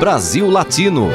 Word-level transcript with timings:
Brasil 0.00 0.48
Latino, 0.48 1.08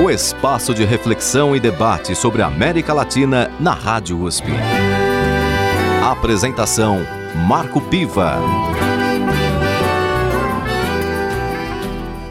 o 0.00 0.08
espaço 0.08 0.72
de 0.72 0.84
reflexão 0.84 1.56
e 1.56 1.60
debate 1.60 2.14
sobre 2.14 2.40
a 2.40 2.46
América 2.46 2.94
Latina 2.94 3.50
na 3.58 3.72
Rádio 3.72 4.22
USP. 4.22 4.46
Apresentação 6.04 6.98
Marco 7.48 7.80
Piva. 7.80 8.36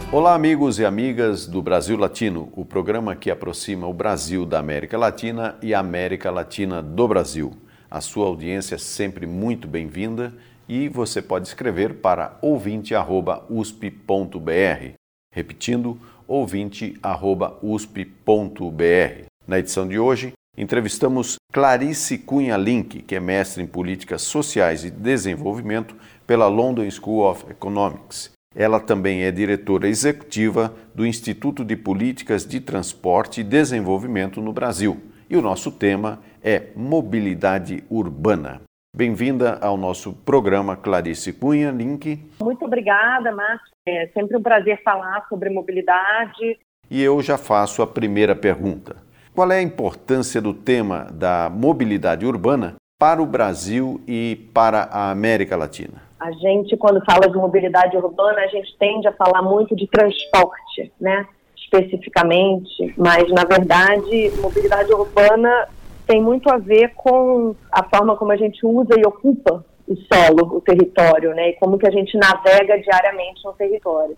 Olá, 0.10 0.34
amigos 0.34 0.80
e 0.80 0.86
amigas 0.86 1.46
do 1.46 1.62
Brasil 1.62 1.98
Latino, 1.98 2.54
o 2.56 2.64
programa 2.64 3.14
que 3.14 3.30
aproxima 3.30 3.86
o 3.86 3.94
Brasil 3.94 4.46
da 4.46 4.60
América 4.60 4.98
Latina 4.98 5.58
e 5.62 5.74
a 5.74 5.80
América 5.80 6.32
Latina 6.32 6.82
do 6.82 7.06
Brasil. 7.06 7.52
A 7.92 8.00
sua 8.00 8.28
audiência 8.28 8.76
é 8.76 8.80
sempre 8.80 9.28
muito 9.28 9.68
bem-vinda 9.68 10.34
e 10.70 10.88
você 10.88 11.22
pode 11.22 11.50
escrever 11.50 11.96
para 11.96 12.38
ouvinte.usp.br. 12.42 14.97
Repetindo, 15.38 16.00
ouvinte.usp.br. 16.28 19.26
Na 19.46 19.60
edição 19.60 19.88
de 19.88 20.00
hoje, 20.00 20.34
entrevistamos 20.58 21.36
Clarice 21.54 22.18
Cunha 22.18 22.58
Link, 22.58 23.04
que 23.04 23.14
é 23.14 23.20
mestre 23.20 23.62
em 23.62 23.68
Políticas 23.68 24.24
Sociais 24.24 24.84
e 24.84 24.90
Desenvolvimento 24.90 25.96
pela 26.26 26.48
London 26.48 26.90
School 26.90 27.24
of 27.24 27.46
Economics. 27.52 28.32
Ela 28.56 28.80
também 28.80 29.26
é 29.26 29.32
diretora 29.32 29.88
executiva 29.88 30.74
do 30.96 31.06
Instituto 31.06 31.64
de 31.64 31.76
Políticas 31.76 32.44
de 32.44 32.60
Transporte 32.60 33.42
e 33.42 33.44
Desenvolvimento 33.44 34.42
no 34.42 34.52
Brasil. 34.52 35.00
E 35.30 35.38
o 35.38 35.42
nosso 35.44 35.72
tema 35.72 36.20
é 36.42 36.70
mobilidade 36.76 37.84
urbana. 37.92 38.60
Bem-vinda 38.98 39.60
ao 39.62 39.78
nosso 39.78 40.12
programa 40.12 40.76
Clarice 40.76 41.32
Cunha, 41.32 41.70
Link. 41.70 42.20
Muito 42.42 42.66
obrigada, 42.66 43.32
Márcio. 43.32 43.68
É 43.86 44.08
sempre 44.08 44.36
um 44.36 44.42
prazer 44.42 44.82
falar 44.82 45.24
sobre 45.30 45.52
mobilidade. 45.52 46.58
E 46.90 47.04
eu 47.04 47.22
já 47.22 47.38
faço 47.38 47.84
a 47.84 47.86
primeira 47.86 48.36
pergunta. 48.36 48.96
Qual 49.36 49.52
é 49.52 49.58
a 49.58 49.62
importância 49.62 50.42
do 50.42 50.52
tema 50.52 51.06
da 51.12 51.48
mobilidade 51.48 52.26
urbana 52.26 52.74
para 52.98 53.22
o 53.22 53.28
Brasil 53.28 54.02
e 54.08 54.50
para 54.52 54.90
a 54.92 55.12
América 55.12 55.56
Latina? 55.56 56.02
A 56.20 56.32
gente, 56.32 56.76
quando 56.76 57.00
fala 57.06 57.30
de 57.30 57.38
mobilidade 57.38 57.96
urbana, 57.96 58.40
a 58.40 58.48
gente 58.48 58.76
tende 58.80 59.08
a 59.08 59.14
falar 59.14 59.44
muito 59.44 59.76
de 59.76 59.86
transporte, 59.86 60.92
né? 61.00 61.24
Especificamente, 61.56 62.96
mas 62.98 63.30
na 63.30 63.44
verdade, 63.44 64.32
mobilidade 64.42 64.92
urbana 64.92 65.68
tem 66.08 66.22
muito 66.22 66.50
a 66.50 66.58
ver 66.58 66.94
com 66.96 67.54
a 67.72 67.84
forma 67.84 68.16
como 68.16 68.32
a 68.32 68.38
gente 68.38 68.66
usa 68.66 68.98
e 68.98 69.06
ocupa 69.06 69.64
o 69.88 69.96
solo, 69.96 70.58
o 70.58 70.62
território, 70.62 71.36
né? 71.36 71.50
E 71.50 71.54
como 71.54 71.78
que 71.78 71.88
a 71.88 71.92
gente 71.92 72.18
navega 72.18 72.80
diariamente 72.80 73.44
no 73.44 73.54
território. 73.54 74.18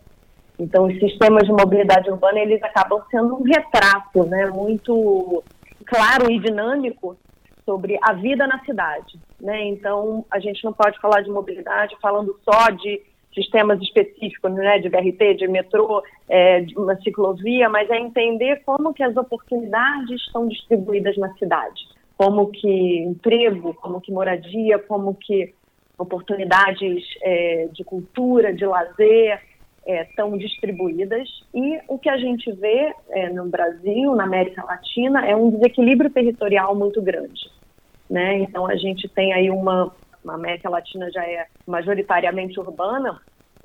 Então, 0.60 0.86
os 0.86 1.00
sistemas 1.00 1.44
de 1.44 1.52
mobilidade 1.52 2.10
urbana, 2.10 2.40
eles 2.40 2.62
acabam 2.62 3.02
sendo 3.10 3.36
um 3.36 3.44
retrato, 3.44 4.24
né? 4.26 4.46
Muito 4.48 5.44
claro 5.86 6.30
e 6.30 6.40
dinâmico 6.40 7.18
sobre 7.66 7.98
a 8.02 8.14
vida 8.14 8.46
na 8.46 8.60
cidade, 8.66 9.20
né? 9.40 9.64
Então, 9.66 10.26
a 10.30 10.40
gente 10.40 10.64
não 10.64 10.74
pode 10.74 11.00
falar 11.00 11.22
de 11.22 11.30
mobilidade 11.30 11.96
falando 12.02 12.38
só 12.44 12.70
de 12.72 13.02
sistemas 13.40 13.82
específicos, 13.82 14.52
né, 14.54 14.80
de 14.80 14.90
BRT, 14.90 15.36
de 15.36 15.48
metrô, 15.48 16.04
é, 16.28 16.62
de 16.62 16.78
uma 16.78 16.96
ciclovia, 16.98 17.70
mas 17.70 17.90
é 17.90 17.98
entender 17.98 18.62
como 18.66 18.94
que 18.94 19.04
as 19.04 19.16
oportunidades 19.16 20.22
estão 20.22 20.48
distribuídas 20.48 21.18
na 21.18 21.34
cidade, 21.36 21.88
como 22.18 22.48
que 22.48 22.98
emprego, 23.00 23.74
como 23.76 24.02
que 24.02 24.12
moradia, 24.12 24.78
como 24.80 25.16
que 25.16 25.54
oportunidades 25.98 27.04
é, 27.24 27.70
de 27.72 27.84
cultura, 27.84 28.54
de 28.54 28.66
lazer 28.66 29.42
é, 29.86 30.04
estão 30.04 30.38
distribuídas 30.38 31.28
e 31.54 31.80
o 31.88 31.98
que 31.98 32.10
a 32.10 32.18
gente 32.18 32.52
vê 32.54 32.94
é, 33.10 33.30
no 33.30 33.50
Brasil, 33.50 34.16
na 34.16 34.24
América 34.24 34.64
Latina, 34.64 35.26
é 35.26 35.36
um 35.36 35.50
desequilíbrio 35.50 36.10
territorial 36.10 36.76
muito 36.76 37.02
grande, 37.02 37.50
né? 38.10 38.38
Então 38.40 38.68
a 38.68 38.76
gente 38.76 39.08
tem 39.10 39.34
aí 39.34 39.50
uma 39.50 39.92
a 40.28 40.34
América 40.34 40.70
Latina 40.70 41.10
já 41.12 41.24
é 41.26 41.48
majoritariamente 41.66 42.60
urbana, 42.60 43.20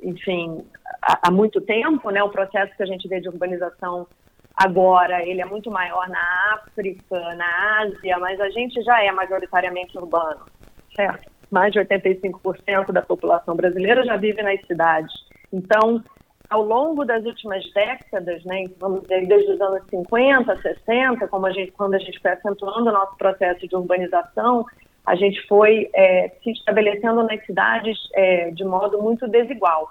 enfim, 0.04 0.64
há, 1.02 1.28
há, 1.28 1.30
muito 1.30 1.60
tempo, 1.60 2.10
né? 2.10 2.22
O 2.22 2.28
processo 2.28 2.74
que 2.76 2.82
a 2.82 2.86
gente 2.86 3.08
vê 3.08 3.20
de 3.20 3.28
urbanização 3.28 4.06
agora, 4.54 5.22
ele 5.26 5.40
é 5.40 5.44
muito 5.44 5.70
maior 5.70 6.08
na 6.08 6.54
África, 6.54 7.34
na 7.34 7.80
Ásia, 7.82 8.18
mas 8.18 8.40
a 8.40 8.50
gente 8.50 8.80
já 8.82 9.02
é 9.02 9.10
majoritariamente 9.10 9.96
urbano, 9.98 10.44
certo? 10.94 11.30
Mais 11.50 11.72
de 11.72 11.80
85% 11.80 12.92
da 12.92 13.02
população 13.02 13.56
brasileira 13.56 14.04
já 14.04 14.16
vive 14.16 14.42
nas 14.42 14.60
cidades. 14.66 15.12
Então, 15.52 16.02
ao 16.50 16.62
longo 16.62 17.04
das 17.04 17.24
últimas 17.24 17.64
décadas, 17.72 18.44
né, 18.44 18.64
vamos 18.78 19.02
dizer, 19.02 19.26
desde 19.26 19.52
os 19.52 19.60
anos 19.60 19.82
50, 19.88 20.60
60, 20.60 21.26
como 21.28 21.46
a 21.46 21.52
gente, 21.52 21.72
quando 21.72 21.94
a 21.94 21.98
gente 21.98 22.20
foi 22.20 22.32
acentuando 22.32 22.90
o 22.90 22.92
nosso 22.92 23.16
processo 23.16 23.66
de 23.66 23.74
urbanização, 23.74 24.64
a 25.04 25.14
gente 25.14 25.46
foi 25.46 25.90
é, 25.94 26.32
se 26.42 26.50
estabelecendo 26.50 27.22
nas 27.22 27.44
cidades 27.44 27.98
é, 28.14 28.50
de 28.50 28.64
modo 28.64 29.02
muito 29.02 29.28
desigual. 29.28 29.90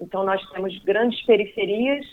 Então, 0.00 0.24
nós 0.24 0.42
temos 0.50 0.76
grandes 0.82 1.22
periferias, 1.24 2.06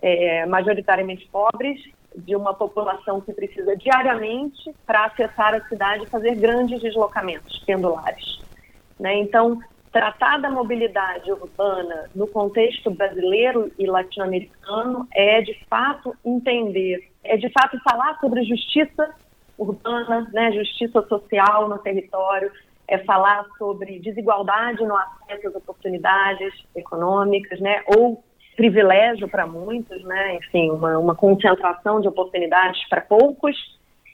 é, 0.00 0.46
majoritariamente 0.46 1.28
pobres, 1.30 1.80
de 2.14 2.36
uma 2.36 2.54
população 2.54 3.20
que 3.20 3.32
precisa 3.32 3.76
diariamente 3.76 4.74
para 4.86 5.06
acessar 5.06 5.54
a 5.54 5.66
cidade 5.68 6.06
fazer 6.06 6.34
grandes 6.34 6.80
deslocamentos 6.80 7.58
pendulares. 7.60 8.40
Né? 8.98 9.16
Então, 9.18 9.60
tratar 9.90 10.38
da 10.38 10.50
mobilidade 10.50 11.30
urbana 11.30 12.10
no 12.14 12.26
contexto 12.26 12.90
brasileiro 12.90 13.70
e 13.78 13.86
latino-americano 13.86 15.06
é, 15.12 15.40
de 15.42 15.54
fato, 15.68 16.14
entender, 16.24 17.08
é, 17.24 17.36
de 17.36 17.48
fato, 17.50 17.78
falar 17.82 18.18
sobre 18.20 18.44
justiça 18.44 19.14
urbana, 19.62 20.28
né, 20.32 20.52
justiça 20.52 21.02
social 21.08 21.68
no 21.68 21.78
território, 21.78 22.50
é 22.88 22.98
falar 22.98 23.46
sobre 23.58 23.98
desigualdade 24.00 24.84
no 24.84 24.96
acesso 24.96 25.48
às 25.48 25.54
oportunidades 25.54 26.52
econômicas, 26.74 27.60
né, 27.60 27.82
ou 27.96 28.22
privilégio 28.56 29.28
para 29.28 29.46
muitos, 29.46 30.02
né, 30.04 30.36
enfim, 30.36 30.70
uma, 30.70 30.98
uma 30.98 31.14
concentração 31.14 32.00
de 32.00 32.08
oportunidades 32.08 32.86
para 32.88 33.00
poucos 33.00 33.56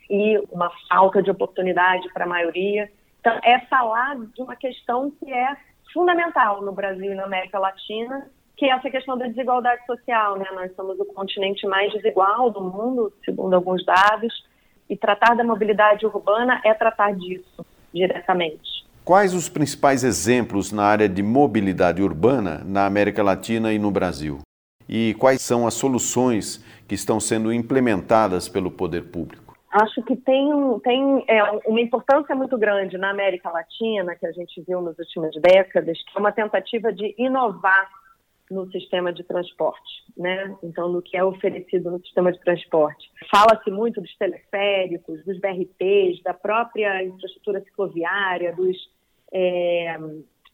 e 0.08 0.38
uma 0.50 0.70
falta 0.88 1.22
de 1.22 1.30
oportunidade 1.30 2.08
para 2.12 2.24
a 2.24 2.28
maioria. 2.28 2.88
Então, 3.20 3.38
é 3.42 3.58
falar 3.66 4.16
de 4.16 4.40
uma 4.40 4.56
questão 4.56 5.10
que 5.10 5.32
é 5.32 5.56
fundamental 5.92 6.62
no 6.62 6.72
Brasil 6.72 7.12
e 7.12 7.14
na 7.14 7.24
América 7.24 7.58
Latina, 7.58 8.26
que 8.56 8.66
é 8.66 8.70
essa 8.70 8.90
questão 8.90 9.16
da 9.16 9.26
desigualdade 9.26 9.84
social, 9.86 10.36
né? 10.36 10.46
Nós 10.52 10.74
somos 10.74 10.98
o 10.98 11.04
continente 11.04 11.66
mais 11.66 11.92
desigual 11.92 12.50
do 12.50 12.60
mundo, 12.60 13.12
segundo 13.24 13.54
alguns 13.54 13.84
dados, 13.84 14.34
e 14.88 14.96
tratar 14.96 15.34
da 15.34 15.44
mobilidade 15.44 16.06
urbana 16.06 16.60
é 16.64 16.72
tratar 16.74 17.14
disso 17.14 17.64
diretamente. 17.92 18.86
Quais 19.04 19.34
os 19.34 19.48
principais 19.48 20.04
exemplos 20.04 20.70
na 20.70 20.84
área 20.84 21.08
de 21.08 21.22
mobilidade 21.22 22.02
urbana 22.02 22.62
na 22.64 22.84
América 22.84 23.22
Latina 23.22 23.72
e 23.72 23.78
no 23.78 23.90
Brasil? 23.90 24.40
E 24.88 25.14
quais 25.14 25.40
são 25.42 25.66
as 25.66 25.74
soluções 25.74 26.64
que 26.86 26.94
estão 26.94 27.18
sendo 27.18 27.52
implementadas 27.52 28.48
pelo 28.48 28.70
poder 28.70 29.04
público? 29.10 29.56
Acho 29.70 30.02
que 30.02 30.16
tem, 30.16 30.50
tem 30.82 31.24
é, 31.28 31.42
uma 31.66 31.80
importância 31.80 32.34
muito 32.34 32.56
grande 32.56 32.96
na 32.96 33.10
América 33.10 33.50
Latina, 33.50 34.14
que 34.14 34.26
a 34.26 34.32
gente 34.32 34.62
viu 34.66 34.80
nas 34.80 34.98
últimas 34.98 35.34
décadas, 35.40 35.98
que 36.04 36.16
é 36.16 36.20
uma 36.20 36.32
tentativa 36.32 36.90
de 36.90 37.14
inovar 37.18 37.88
no 38.50 38.70
sistema 38.70 39.12
de 39.12 39.22
transporte, 39.24 40.04
né? 40.16 40.56
Então, 40.62 40.88
no 40.88 41.02
que 41.02 41.16
é 41.16 41.24
oferecido 41.24 41.90
no 41.90 42.00
sistema 42.00 42.32
de 42.32 42.40
transporte. 42.40 43.10
Fala-se 43.30 43.70
muito 43.70 44.00
dos 44.00 44.16
teleféricos, 44.16 45.24
dos 45.24 45.38
BRTs, 45.38 46.22
da 46.22 46.34
própria 46.34 47.04
infraestrutura 47.04 47.60
cicloviária, 47.60 48.54
dos 48.54 48.76
é, 49.32 49.96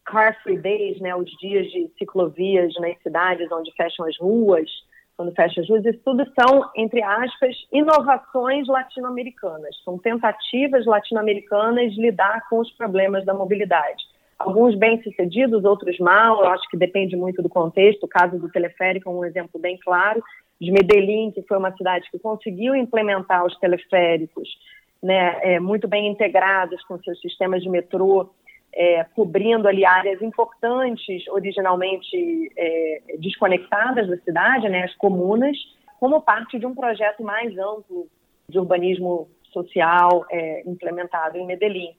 car 0.05 0.41
free 0.43 0.59
days, 0.59 1.01
né? 1.01 1.15
Os 1.15 1.31
dias 1.39 1.67
de 1.71 1.91
ciclovias 1.99 2.75
nas 2.81 3.01
cidades 3.03 3.51
onde 3.53 3.73
fecham 3.73 4.07
as 4.07 4.19
ruas, 4.19 4.69
quando 5.17 5.33
fecham 5.35 5.63
as 5.63 5.69
ruas. 5.69 5.85
Isso 5.85 6.01
tudo 6.05 6.25
são, 6.39 6.71
entre 6.77 7.03
aspas, 7.03 7.57
inovações 7.73 8.67
latino-americanas. 8.67 9.77
São 9.85 9.99
tentativas 9.99 10.85
latino-americanas 10.87 11.95
de 11.95 12.01
lidar 12.01 12.49
com 12.49 12.59
os 12.59 12.71
problemas 12.73 13.25
da 13.25 13.33
mobilidade 13.33 14.14
alguns 14.45 14.77
bem-sucedidos, 14.77 15.65
outros 15.65 15.99
mal, 15.99 16.41
eu 16.41 16.49
acho 16.49 16.69
que 16.69 16.77
depende 16.77 17.17
muito 17.17 17.43
do 17.43 17.49
contexto. 17.49 18.05
O 18.05 18.09
caso 18.09 18.39
do 18.39 18.51
teleférico 18.51 19.09
é 19.09 19.13
um 19.13 19.25
exemplo 19.25 19.59
bem 19.59 19.79
claro. 19.79 20.23
De 20.61 20.71
Medellín, 20.71 21.31
que 21.31 21.43
foi 21.43 21.57
uma 21.57 21.75
cidade 21.77 22.09
que 22.11 22.19
conseguiu 22.19 22.75
implementar 22.75 23.45
os 23.45 23.59
teleféricos 23.59 24.49
né, 25.03 25.39
é, 25.43 25.61
muito 25.61 25.89
bem 25.89 26.09
integrados 26.09 26.83
com 26.85 26.99
seus 26.99 27.21
sistemas 27.21 27.63
de 27.63 27.69
metrô, 27.69 28.31
é, 28.75 29.05
cobrindo 29.15 29.69
ali 29.69 29.85
áreas 29.85 30.21
importantes, 30.21 31.27
originalmente 31.29 32.53
é, 32.57 33.03
desconectadas 33.19 34.09
da 34.09 34.17
cidade, 34.19 34.69
né, 34.69 34.85
as 34.85 34.95
comunas, 34.97 35.57
como 35.99 36.21
parte 36.21 36.59
de 36.59 36.67
um 36.67 36.75
projeto 36.75 37.23
mais 37.23 37.57
amplo 37.57 38.09
de 38.49 38.59
urbanismo 38.59 39.29
social 39.53 40.27
é, 40.31 40.63
implementado 40.67 41.39
em 41.39 41.47
Medellín. 41.47 41.95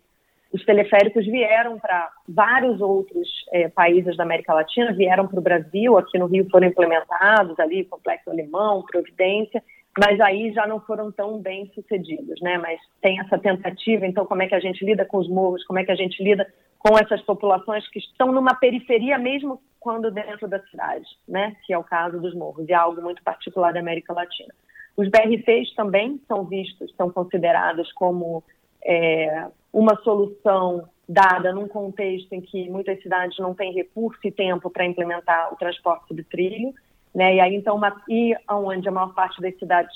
Os 0.52 0.64
teleféricos 0.64 1.26
vieram 1.26 1.78
para 1.80 2.10
vários 2.28 2.80
outros 2.80 3.28
é, 3.52 3.68
países 3.68 4.16
da 4.16 4.24
América 4.24 4.54
Latina, 4.54 4.94
vieram 4.94 5.28
para 5.28 5.40
o 5.40 5.44
Brasil, 5.44 5.98
aqui 5.98 6.18
no 6.18 6.28
Rio 6.28 6.48
foram 6.50 6.68
implementados 6.68 7.60
ali, 7.60 7.86
Complexo 7.86 8.30
Alemão, 8.30 8.84
Providência, 8.84 9.62
mas 9.98 10.20
aí 10.20 10.52
já 10.54 10.68
não 10.68 10.80
foram 10.82 11.12
tão 11.12 11.40
bem 11.40 11.72
sucedidos, 11.74 12.40
né? 12.42 12.58
Mas 12.58 12.80
tem 13.02 13.20
essa 13.20 13.38
tentativa, 13.38 14.06
então 14.06 14.26
como 14.26 14.44
é 14.44 14.48
que 14.48 14.56
a 14.56 14.60
gente 14.60 14.84
lida 14.84 15.06
com 15.06 15.18
os 15.18 15.30
morros, 15.30 15.64
como 15.66 15.80
é 15.80 15.86
que 15.86 15.92
a 15.92 15.96
gente 15.96 16.22
lida 16.22 16.46
com 16.80 16.98
essas 16.98 17.22
populações 17.22 17.88
que 17.90 18.00
estão 18.00 18.32
numa 18.32 18.54
periferia 18.56 19.18
mesmo 19.18 19.60
quando 19.80 20.12
dentro 20.12 20.48
da 20.48 20.60
cidade, 20.68 21.06
né? 21.28 21.56
Que 21.66 21.74
é 21.74 21.78
o 21.78 21.84
caso 21.84 22.20
dos 22.20 22.36
morros, 22.36 22.68
e 22.68 22.74
é 22.74 22.76
algo 22.76 23.02
muito 23.02 23.24
particular 23.24 23.74
da 23.74 23.80
América 23.80 24.14
Latina. 24.14 24.54
Os 24.98 25.10
BRCs 25.10 25.74
também 25.76 26.22
são 26.28 26.46
vistos, 26.46 26.94
são 26.96 27.10
considerados 27.10 27.92
como 27.94 28.44
é, 28.86 29.48
uma 29.74 29.96
solução 30.04 30.88
dada 31.08 31.52
num 31.52 31.68
contexto 31.68 32.32
em 32.34 32.42
que 32.42 32.70
muitas 32.70 33.02
cidades 33.02 33.38
não 33.40 33.54
têm 33.54 33.74
recurso 33.74 34.20
e 34.24 34.32
tempo 34.32 34.70
para 34.70 34.86
implementar 34.86 35.54
o 35.54 35.56
transporte 35.56 36.14
de 36.14 36.24
trilho, 36.24 36.74
né? 37.14 37.36
E 37.36 37.40
aí 37.40 37.56
então 37.56 37.76
uma, 37.76 37.96
e 38.10 38.36
onde 38.50 38.88
a 38.88 38.92
maior 38.92 39.14
parte 39.14 39.42
das 39.42 39.58
cidades, 39.58 39.96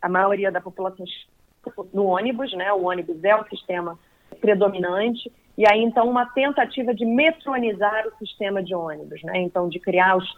a 0.00 0.08
maioria 0.08 0.50
da 0.50 0.60
população 0.60 1.06
no 1.92 2.06
ônibus, 2.06 2.52
né? 2.54 2.72
O 2.72 2.84
ônibus 2.84 3.22
é 3.22 3.36
o 3.36 3.46
sistema 3.48 3.98
predominante 4.40 5.30
e 5.56 5.66
aí 5.68 5.82
então 5.82 6.08
uma 6.08 6.26
tentativa 6.26 6.94
de 6.94 7.04
metronizar 7.04 8.06
o 8.06 8.16
sistema 8.18 8.62
de 8.62 8.74
ônibus, 8.74 9.22
né? 9.22 9.38
Então 9.38 9.68
de 9.68 9.78
criar 9.78 10.16
os, 10.16 10.28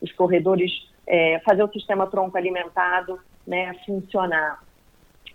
os 0.00 0.12
corredores, 0.12 0.72
é, 1.06 1.40
fazer 1.40 1.62
o 1.62 1.72
sistema 1.72 2.06
tronco 2.06 2.36
alimentado, 2.36 3.18
né? 3.46 3.74
Funcionar. 3.86 4.62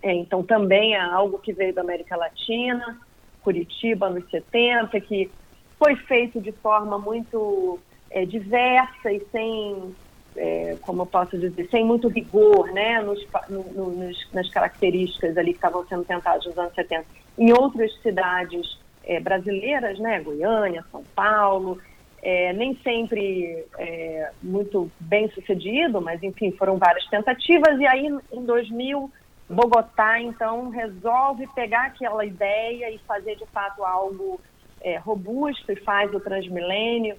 É, 0.04 0.12
então, 0.12 0.42
também 0.42 0.94
é 0.94 1.00
algo 1.00 1.38
que 1.38 1.50
veio 1.50 1.72
da 1.72 1.80
América 1.80 2.14
Latina, 2.14 3.00
Curitiba, 3.42 4.10
nos 4.10 4.28
70, 4.28 5.00
que 5.00 5.30
foi 5.78 5.96
feito 5.96 6.42
de 6.42 6.52
forma 6.52 6.98
muito 6.98 7.78
é, 8.10 8.26
diversa 8.26 9.10
e 9.10 9.24
sem, 9.32 9.94
é, 10.36 10.76
como 10.82 11.02
eu 11.02 11.06
posso 11.06 11.38
dizer, 11.38 11.66
sem 11.70 11.86
muito 11.86 12.08
rigor, 12.08 12.70
né, 12.70 13.00
nos, 13.00 13.26
no, 13.48 13.62
nos, 13.92 14.30
nas 14.30 14.46
características 14.50 15.38
ali 15.38 15.52
que 15.52 15.56
estavam 15.56 15.86
sendo 15.86 16.04
tentadas 16.04 16.44
nos 16.44 16.58
anos 16.58 16.74
70. 16.74 17.06
Em 17.38 17.50
outras 17.52 17.90
cidades 18.02 18.78
é, 19.04 19.18
brasileiras, 19.18 19.98
né, 19.98 20.20
Goiânia, 20.20 20.84
São 20.92 21.02
Paulo, 21.14 21.78
é, 22.22 22.52
nem 22.52 22.76
sempre 22.84 23.64
é, 23.78 24.30
muito 24.42 24.90
bem 25.00 25.30
sucedido, 25.30 25.98
mas 26.02 26.22
enfim, 26.22 26.52
foram 26.52 26.76
várias 26.76 27.06
tentativas, 27.06 27.80
e 27.80 27.86
aí 27.86 28.06
em 28.30 28.44
2000 28.44 29.10
Bogotá, 29.48 30.20
então, 30.20 30.70
resolve 30.70 31.46
pegar 31.54 31.86
aquela 31.86 32.24
ideia 32.24 32.90
e 32.90 32.98
fazer 32.98 33.36
de 33.36 33.46
fato 33.46 33.84
algo 33.84 34.40
é, 34.80 34.96
robusto 34.96 35.70
e 35.70 35.76
faz 35.76 36.12
o 36.14 36.20
Transmilênio, 36.20 37.16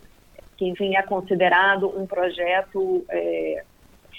que 0.58 0.66
enfim 0.68 0.96
é 0.96 1.02
considerado 1.02 1.88
um 2.00 2.08
projeto 2.08 3.06
é, 3.10 3.64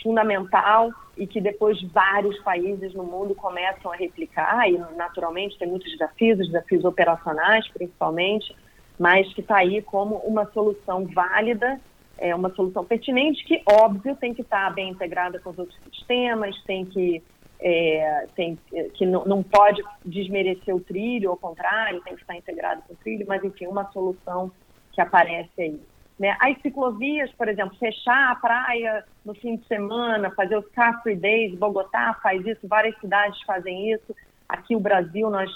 fundamental 0.03 0.91
e 1.17 1.26
que 1.26 1.41
depois 1.41 1.81
vários 1.91 2.38
países 2.41 2.93
no 2.94 3.05
mundo 3.05 3.35
começam 3.35 3.91
a 3.91 3.97
replicar 3.97 4.69
e 4.69 4.79
naturalmente 4.97 5.59
tem 5.59 5.67
muitos 5.67 5.91
desafios, 5.91 6.38
desafios 6.38 6.85
operacionais 6.85 7.67
principalmente, 7.69 8.55
mas 8.99 9.32
que 9.32 9.41
está 9.41 9.59
aí 9.59 9.81
como 9.82 10.17
uma 10.19 10.47
solução 10.52 11.06
válida, 11.06 11.81
é 12.19 12.35
uma 12.35 12.50
solução 12.50 12.85
pertinente 12.85 13.44
que 13.44 13.62
óbvio 13.67 14.17
tem 14.17 14.32
que 14.32 14.43
estar 14.43 14.69
tá 14.69 14.70
bem 14.70 14.91
integrada 14.91 15.38
com 15.38 15.50
os 15.50 15.59
outros 15.59 15.79
sistemas, 15.91 16.55
tem 16.64 16.85
que 16.85 17.23
é, 17.61 18.26
tem, 18.35 18.58
que 18.94 19.06
não, 19.06 19.25
não 19.25 19.43
pode 19.43 19.82
desmerecer 20.05 20.75
o 20.75 20.81
trilho, 20.81 21.31
ao 21.31 21.37
contrário, 21.37 22.00
tem 22.03 22.14
que 22.14 22.20
estar 22.20 22.37
integrado 22.37 22.82
com 22.87 22.94
o 22.94 22.97
trilho, 22.97 23.26
mas 23.26 23.43
enfim, 23.43 23.67
uma 23.67 23.91
solução 23.93 24.50
que 24.93 25.00
aparece 25.00 25.50
aí. 25.58 25.81
Né? 26.19 26.35
As 26.41 26.61
ciclovias, 26.62 27.31
por 27.32 27.49
exemplo, 27.49 27.76
fechar 27.79 28.31
a 28.31 28.37
praia 28.37 29.05
no 29.25 29.35
fim 29.35 29.56
de 29.56 29.67
semana, 29.67 30.31
fazer 30.31 30.56
os 30.56 30.67
car 30.69 31.03
free 31.03 31.17
days, 31.17 31.58
Bogotá 31.58 32.19
faz 32.23 32.44
isso, 32.47 32.67
várias 32.67 32.99
cidades 33.00 33.41
fazem 33.43 33.93
isso. 33.93 34.14
Aqui 34.49 34.75
o 34.75 34.81
Brasil 34.81 35.29
nós 35.29 35.50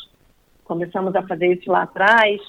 começamos 0.64 1.14
a 1.17 1.23
fazer 1.26 1.55
isso 1.55 1.70
lá 1.70 1.82
atrás, 1.82 2.41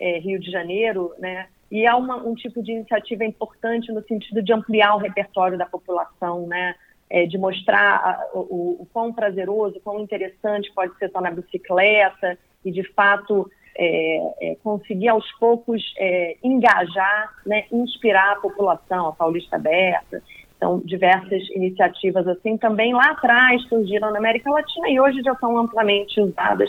é, 0.00 0.18
Rio 0.18 0.40
de 0.40 0.50
Janeiro, 0.50 1.12
né? 1.18 1.48
E 1.70 1.84
é 1.84 1.94
uma, 1.94 2.16
um 2.16 2.34
tipo 2.34 2.62
de 2.62 2.72
iniciativa 2.72 3.24
importante 3.24 3.92
no 3.92 4.02
sentido 4.04 4.42
de 4.42 4.52
ampliar 4.52 4.94
o 4.94 4.98
repertório 4.98 5.58
da 5.58 5.66
população, 5.66 6.46
né? 6.46 6.74
É, 7.10 7.26
de 7.26 7.38
mostrar 7.38 7.96
a, 7.96 8.26
o, 8.34 8.82
o 8.82 8.88
quão 8.92 9.12
prazeroso, 9.12 9.80
quão 9.82 10.00
interessante 10.00 10.72
pode 10.74 10.96
ser 10.98 11.06
estar 11.06 11.20
na 11.20 11.30
bicicleta 11.30 12.38
e, 12.64 12.70
de 12.70 12.82
fato, 12.92 13.50
é, 13.76 14.50
é, 14.50 14.56
conseguir 14.56 15.08
aos 15.08 15.30
poucos 15.38 15.82
é, 15.96 16.36
engajar, 16.42 17.32
né, 17.46 17.64
inspirar 17.72 18.32
a 18.32 18.40
população, 18.40 19.08
a 19.08 19.12
Paulista 19.12 19.56
Aberta. 19.56 20.22
Então, 20.56 20.80
diversas 20.84 21.48
iniciativas 21.50 22.26
assim 22.26 22.56
também 22.56 22.92
lá 22.92 23.12
atrás 23.12 23.62
surgiram 23.68 24.10
na 24.10 24.18
América 24.18 24.50
Latina 24.50 24.90
e 24.90 25.00
hoje 25.00 25.22
já 25.22 25.34
são 25.36 25.56
amplamente 25.56 26.20
usadas 26.20 26.68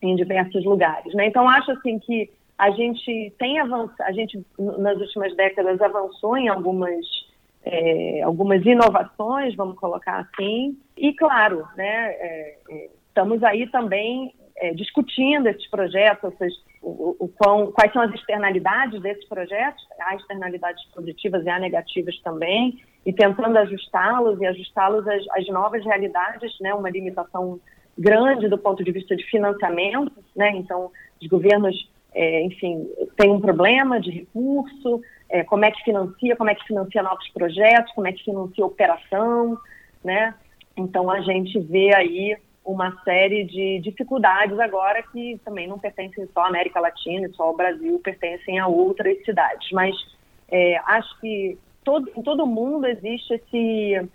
em 0.00 0.16
diversos 0.16 0.64
lugares. 0.64 1.12
Né? 1.14 1.26
Então, 1.26 1.46
acho 1.46 1.70
assim 1.72 1.98
que 1.98 2.30
a 2.56 2.70
gente 2.70 3.32
tem 3.38 3.60
avançado, 3.60 4.02
a 4.02 4.12
gente 4.12 4.42
nas 4.58 4.98
últimas 4.98 5.36
décadas 5.36 5.80
avançou 5.80 6.36
em 6.36 6.48
algumas 6.48 7.04
é, 7.70 8.22
algumas 8.22 8.64
inovações, 8.64 9.54
vamos 9.54 9.76
colocar 9.78 10.20
assim, 10.20 10.78
e 10.96 11.12
claro, 11.12 11.68
né, 11.76 11.86
é, 11.86 12.56
é 12.70 12.90
estamos 13.08 13.42
aí 13.42 13.66
também 13.66 14.32
é, 14.56 14.72
discutindo 14.72 15.48
esses 15.48 15.68
projetos, 15.68 16.32
seja, 16.38 16.56
o, 16.80 17.16
o, 17.18 17.28
quão, 17.28 17.72
quais 17.72 17.92
são 17.92 18.00
as 18.00 18.14
externalidades 18.14 19.02
desses 19.02 19.26
projetos, 19.28 19.84
há 20.00 20.14
externalidades 20.14 20.82
positivas 20.94 21.44
e 21.44 21.50
há 21.50 21.58
negativas 21.58 22.18
também, 22.20 22.80
e 23.04 23.12
tentando 23.12 23.58
ajustá-los 23.58 24.40
e 24.40 24.46
ajustá-los 24.46 25.06
às, 25.06 25.22
às, 25.32 25.48
novas 25.48 25.84
realidades, 25.84 26.56
né, 26.60 26.72
uma 26.72 26.88
limitação 26.88 27.60
grande 27.98 28.48
do 28.48 28.56
ponto 28.56 28.82
de 28.82 28.92
vista 28.92 29.16
de 29.16 29.24
financiamento, 29.24 30.24
né, 30.34 30.50
então 30.54 30.90
os 31.20 31.28
governos, 31.28 31.76
é, 32.14 32.42
enfim, 32.42 32.88
têm 33.16 33.30
um 33.30 33.40
problema 33.40 34.00
de 34.00 34.10
recurso, 34.10 35.00
é, 35.28 35.44
como 35.44 35.64
é 35.64 35.70
que 35.70 35.82
financia, 35.82 36.36
como 36.36 36.50
é 36.50 36.54
que 36.54 36.66
financia 36.66 37.02
novos 37.02 37.28
projetos, 37.28 37.92
como 37.94 38.06
é 38.06 38.12
que 38.12 38.24
financia 38.24 38.64
operação, 38.64 39.58
né? 40.02 40.34
Então 40.76 41.10
a 41.10 41.20
gente 41.20 41.58
vê 41.58 41.94
aí 41.94 42.36
uma 42.64 42.92
série 43.02 43.44
de 43.44 43.80
dificuldades 43.80 44.58
agora 44.58 45.02
que 45.02 45.40
também 45.44 45.66
não 45.66 45.78
pertencem 45.78 46.28
só 46.32 46.42
à 46.42 46.48
América 46.48 46.80
Latina, 46.80 47.28
só 47.34 47.44
ao 47.44 47.56
Brasil, 47.56 47.98
pertencem 48.02 48.58
a 48.58 48.66
outras 48.66 49.22
cidades. 49.24 49.70
Mas 49.72 49.94
é, 50.50 50.78
acho 50.86 51.18
que 51.20 51.58
todo, 51.84 52.10
em 52.16 52.22
todo 52.22 52.46
mundo 52.46 52.86
existe 52.86 53.34
esse 53.34 54.08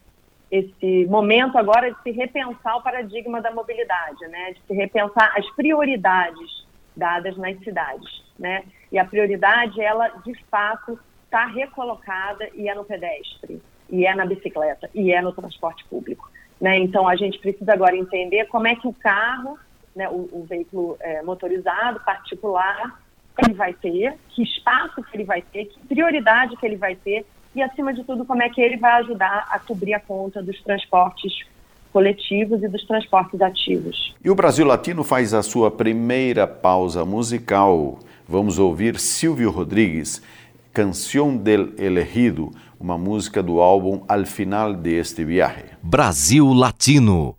esse 0.52 1.08
momento 1.08 1.58
agora 1.58 1.92
de 1.92 2.00
se 2.04 2.12
repensar 2.12 2.78
o 2.78 2.84
paradigma 2.84 3.42
da 3.42 3.50
mobilidade, 3.50 4.20
né? 4.28 4.54
De 4.54 4.62
se 4.68 4.74
repensar 4.76 5.34
as 5.36 5.50
prioridades 5.56 6.64
dadas 6.96 7.38
nas 7.38 7.58
cidades, 7.60 8.24
né? 8.38 8.64
E 8.92 9.00
a 9.00 9.06
prioridade, 9.06 9.82
ela 9.82 10.08
de 10.26 10.34
fato 10.50 11.00
está 11.26 11.46
recolocada 11.46 12.48
e 12.54 12.70
é 12.70 12.76
no 12.76 12.84
pedestre, 12.84 13.62
e 13.90 14.06
é 14.06 14.14
na 14.14 14.26
bicicleta, 14.26 14.90
e 14.94 15.12
é 15.12 15.22
no 15.22 15.32
transporte 15.32 15.84
público. 15.86 16.30
Né? 16.62 16.78
Então 16.80 17.08
a 17.08 17.16
gente 17.16 17.40
precisa 17.40 17.74
agora 17.74 17.98
entender 17.98 18.46
como 18.46 18.68
é 18.68 18.76
que 18.76 18.88
o 18.88 18.94
carro, 18.94 19.58
né, 19.96 20.08
o, 20.10 20.30
o 20.32 20.46
veículo 20.48 20.96
é, 21.00 21.22
motorizado, 21.24 22.00
particular, 22.02 23.00
ele 23.38 23.54
vai 23.54 23.74
ter, 23.74 24.16
que 24.30 24.44
espaço 24.44 25.04
que 25.04 25.18
ele 25.18 25.24
vai 25.24 25.42
ter, 25.42 25.66
que 25.66 25.80
prioridade 25.88 26.56
que 26.58 26.66
ele 26.66 26.78
vai 26.78 26.96
ter 26.96 27.26
e, 27.56 27.62
acima 27.62 27.94
de 27.94 28.04
tudo, 28.04 28.26
como 28.26 28.42
é 28.42 28.50
que 28.50 28.62
ele 28.62 28.78
vai 28.78 28.94
ajudar 29.02 29.48
a 29.50 29.60
cobrir 29.60 29.94
a 29.94 30.00
conta 30.00 30.42
dos 30.42 30.62
transportes 30.62 31.34
coletivos 31.94 32.64
e 32.64 32.68
dos 32.68 32.84
transportes 32.86 33.40
ativos. 33.40 34.16
E 34.26 34.30
o 34.30 34.36
Brasil 34.36 34.66
Latino 34.66 35.04
faz 35.04 35.34
a 35.34 35.44
sua 35.44 35.70
primeira 35.70 36.48
pausa 36.48 37.06
musical. 37.06 38.00
Vamos 38.28 38.58
ouvir 38.58 39.00
Silvio 39.00 39.52
Rodrigues, 39.52 40.22
Canção 40.74 41.38
del 41.38 41.74
Elegido, 41.78 42.52
uma 42.80 42.98
música 42.98 43.44
do 43.44 43.62
álbum 43.62 44.02
Al 44.08 44.26
Final 44.26 44.74
de 44.74 44.98
Este 44.98 45.24
Viaje. 45.24 45.66
Brasil 45.84 46.52
Latino. 46.52 47.36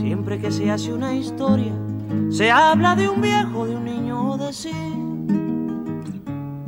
Siempre 0.00 0.38
que 0.38 0.50
se 0.50 0.70
hace 0.70 0.92
una 0.94 1.14
historia, 1.14 1.72
se 2.30 2.50
habla 2.50 2.96
de 2.96 3.06
un 3.06 3.20
viejo, 3.20 3.66
de 3.66 3.76
un 3.76 3.84
niño, 3.84 4.38
de 4.38 4.52
sí. 4.52 5.15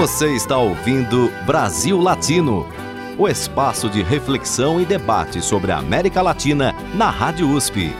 Você 0.00 0.34
está 0.34 0.56
ouvindo 0.56 1.30
Brasil 1.44 2.00
Latino, 2.00 2.66
o 3.18 3.28
espaço 3.28 3.86
de 3.90 4.02
reflexão 4.02 4.80
e 4.80 4.86
debate 4.86 5.42
sobre 5.42 5.72
a 5.72 5.76
América 5.76 6.22
Latina 6.22 6.74
na 6.94 7.10
Rádio 7.10 7.46
USP. 7.46 7.92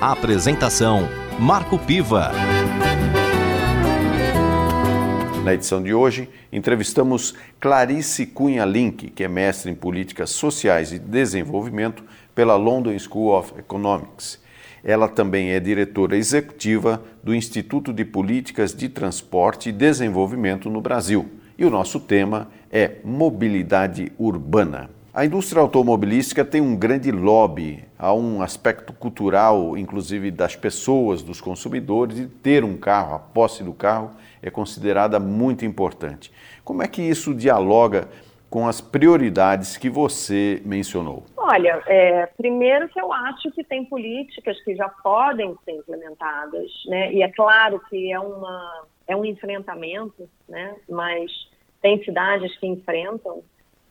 A 0.00 0.12
apresentação: 0.12 1.08
Marco 1.40 1.76
Piva. 1.76 2.30
Na 5.42 5.52
edição 5.52 5.82
de 5.82 5.92
hoje, 5.92 6.30
entrevistamos 6.52 7.34
Clarice 7.58 8.26
Cunha 8.26 8.64
Link, 8.64 9.10
que 9.10 9.24
é 9.24 9.28
mestre 9.28 9.72
em 9.72 9.74
políticas 9.74 10.30
sociais 10.30 10.92
e 10.92 11.00
desenvolvimento 11.00 12.04
pela 12.32 12.54
London 12.54 12.96
School 12.96 13.36
of 13.36 13.54
Economics. 13.58 14.38
Ela 14.84 15.08
também 15.08 15.50
é 15.50 15.58
diretora 15.58 16.16
executiva 16.16 17.02
do 17.24 17.34
Instituto 17.34 17.92
de 17.92 18.04
Políticas 18.04 18.72
de 18.72 18.88
Transporte 18.88 19.70
e 19.70 19.72
Desenvolvimento 19.72 20.70
no 20.70 20.80
Brasil 20.80 21.39
e 21.60 21.64
o 21.66 21.70
nosso 21.70 22.00
tema 22.00 22.48
é 22.72 22.96
mobilidade 23.04 24.10
urbana. 24.18 24.88
A 25.12 25.26
indústria 25.26 25.60
automobilística 25.60 26.42
tem 26.42 26.62
um 26.62 26.74
grande 26.74 27.12
lobby, 27.12 27.84
há 27.98 28.14
um 28.14 28.40
aspecto 28.40 28.94
cultural, 28.94 29.76
inclusive 29.76 30.30
das 30.30 30.56
pessoas, 30.56 31.22
dos 31.22 31.38
consumidores, 31.38 32.16
de 32.16 32.26
ter 32.26 32.64
um 32.64 32.78
carro, 32.78 33.14
a 33.14 33.18
posse 33.18 33.62
do 33.62 33.74
carro 33.74 34.12
é 34.42 34.48
considerada 34.48 35.20
muito 35.20 35.66
importante. 35.66 36.32
Como 36.64 36.82
é 36.82 36.88
que 36.88 37.02
isso 37.02 37.34
dialoga 37.34 38.08
com 38.48 38.66
as 38.66 38.80
prioridades 38.80 39.76
que 39.76 39.90
você 39.90 40.62
mencionou? 40.64 41.24
Olha, 41.36 41.82
é, 41.86 42.26
primeiro 42.38 42.88
que 42.88 42.98
eu 42.98 43.12
acho 43.12 43.50
que 43.50 43.62
tem 43.62 43.84
políticas 43.84 44.58
que 44.64 44.74
já 44.74 44.88
podem 44.88 45.54
ser 45.64 45.72
implementadas, 45.72 46.70
né? 46.86 47.12
E 47.12 47.22
é 47.22 47.28
claro 47.28 47.80
que 47.90 48.10
é, 48.10 48.18
uma, 48.18 48.84
é 49.06 49.14
um 49.14 49.24
enfrentamento, 49.24 50.28
né? 50.48 50.74
Mas 50.88 51.49
tem 51.80 52.02
cidades 52.04 52.56
que 52.58 52.66
enfrentam, 52.66 53.42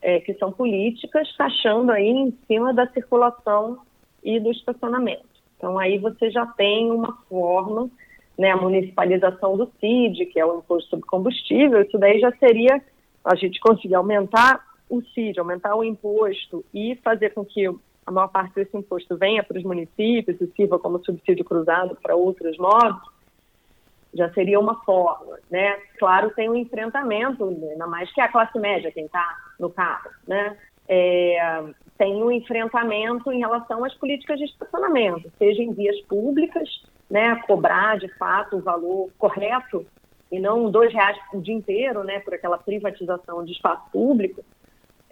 é, 0.02 0.20
que 0.20 0.34
são 0.34 0.52
políticas, 0.52 1.34
taxando 1.36 1.92
aí 1.92 2.08
em 2.08 2.36
cima 2.46 2.72
da 2.72 2.86
circulação 2.88 3.78
e 4.22 4.38
do 4.40 4.50
estacionamento. 4.50 5.28
Então 5.56 5.78
aí 5.78 5.98
você 5.98 6.30
já 6.30 6.46
tem 6.46 6.90
uma 6.90 7.18
forma, 7.28 7.90
né, 8.38 8.50
a 8.50 8.56
municipalização 8.56 9.56
do 9.56 9.70
CID, 9.78 10.26
que 10.26 10.40
é 10.40 10.46
o 10.46 10.58
imposto 10.58 10.88
sobre 10.90 11.06
combustível, 11.06 11.82
isso 11.82 11.98
daí 11.98 12.18
já 12.18 12.32
seria 12.36 12.82
a 13.24 13.34
gente 13.34 13.60
conseguir 13.60 13.94
aumentar 13.94 14.64
o 14.88 15.02
CID, 15.02 15.38
aumentar 15.38 15.76
o 15.76 15.84
imposto 15.84 16.64
e 16.72 16.96
fazer 17.04 17.30
com 17.30 17.44
que 17.44 17.66
a 18.06 18.10
maior 18.10 18.28
parte 18.28 18.54
desse 18.54 18.76
imposto 18.76 19.16
venha 19.16 19.42
para 19.44 19.58
os 19.58 19.64
municípios 19.64 20.40
e 20.40 20.46
sirva 20.56 20.78
como 20.78 21.04
subsídio 21.04 21.44
cruzado 21.44 21.96
para 22.02 22.16
outros 22.16 22.56
modos, 22.58 23.00
já 24.14 24.30
seria 24.32 24.58
uma 24.58 24.82
forma, 24.84 25.38
né? 25.50 25.76
Claro, 25.98 26.30
tem 26.30 26.48
um 26.48 26.56
enfrentamento, 26.56 27.44
ainda 27.44 27.86
mais 27.86 28.12
que 28.12 28.20
a 28.20 28.28
classe 28.28 28.58
média, 28.58 28.90
quem 28.90 29.06
está 29.06 29.36
no 29.58 29.70
carro, 29.70 30.10
né? 30.26 30.56
É, 30.88 31.62
tem 31.96 32.20
um 32.22 32.30
enfrentamento 32.30 33.30
em 33.30 33.38
relação 33.38 33.84
às 33.84 33.94
políticas 33.94 34.38
de 34.38 34.46
estacionamento, 34.46 35.30
seja 35.38 35.62
em 35.62 35.72
vias 35.72 36.00
públicas, 36.02 36.68
né? 37.08 37.36
Cobrar 37.46 37.98
de 37.98 38.08
fato 38.16 38.56
o 38.56 38.62
valor 38.62 39.10
correto 39.18 39.86
e 40.32 40.40
não 40.40 40.70
dois 40.70 40.92
reais 40.92 41.16
o 41.32 41.40
dia 41.40 41.54
inteiro, 41.54 42.02
né? 42.02 42.18
Por 42.20 42.34
aquela 42.34 42.58
privatização 42.58 43.44
de 43.44 43.52
espaço 43.52 43.88
público, 43.92 44.44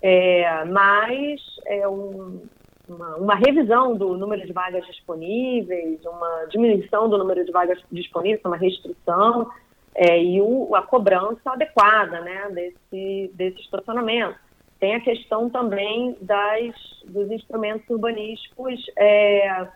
é, 0.02 0.64
mas 0.64 1.40
é 1.67 1.87
um, 1.88 2.43
uma, 2.88 3.16
uma, 3.16 3.35
revisão 3.35 3.97
do 3.97 4.16
número 4.16 4.47
de 4.47 4.52
vagas 4.52 4.87
disponíveis, 4.87 6.04
uma 6.04 6.47
diminuição 6.50 7.09
do 7.09 7.18
número 7.18 7.45
de 7.45 7.52
vagas 7.52 7.78
disponíveis, 7.90 8.45
uma 8.45 8.57
restrição 8.57 9.50
é, 9.95 10.23
e 10.23 10.40
o, 10.40 10.75
a 10.75 10.83
cobrança 10.83 11.50
adequada 11.50 12.21
né, 12.21 12.49
desse, 12.50 13.30
desse 13.35 13.61
estacionamento. 13.61 14.38
Tem 14.80 14.95
a 14.95 15.00
questão 15.00 15.50
também 15.50 16.16
das, 16.21 16.75
dos 17.04 17.30
instrumentos 17.30 17.88
urbanísticos 17.90 18.80
é, 18.97 19.66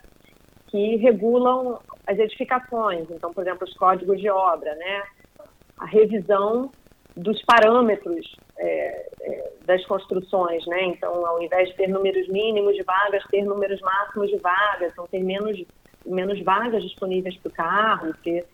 que 0.68 0.96
regulam 0.96 1.80
as 2.06 2.18
edificações, 2.18 3.08
então, 3.10 3.32
por 3.32 3.42
exemplo, 3.42 3.66
os 3.66 3.74
códigos 3.74 4.20
de 4.20 4.30
obra, 4.30 4.74
né? 4.74 5.02
a 5.82 5.86
revisão 5.86 6.70
dos 7.16 7.42
parâmetros 7.42 8.36
é, 8.62 9.08
é, 9.22 9.52
das 9.66 9.84
construções, 9.86 10.64
né? 10.66 10.84
Então, 10.84 11.26
ao 11.26 11.42
invés 11.42 11.68
de 11.68 11.76
ter 11.76 11.88
números 11.88 12.28
mínimos 12.28 12.76
de 12.76 12.82
vagas, 12.84 13.24
ter 13.30 13.44
números 13.44 13.80
máximos 13.80 14.30
de 14.30 14.38
vagas, 14.38 14.92
então 14.92 15.06
ter 15.08 15.22
menos, 15.22 15.60
menos 16.06 16.40
vagas 16.42 16.82
disponíveis 16.82 17.36
para 17.38 17.48
o 17.48 17.52
carro, 17.52 18.14
ter 18.22 18.46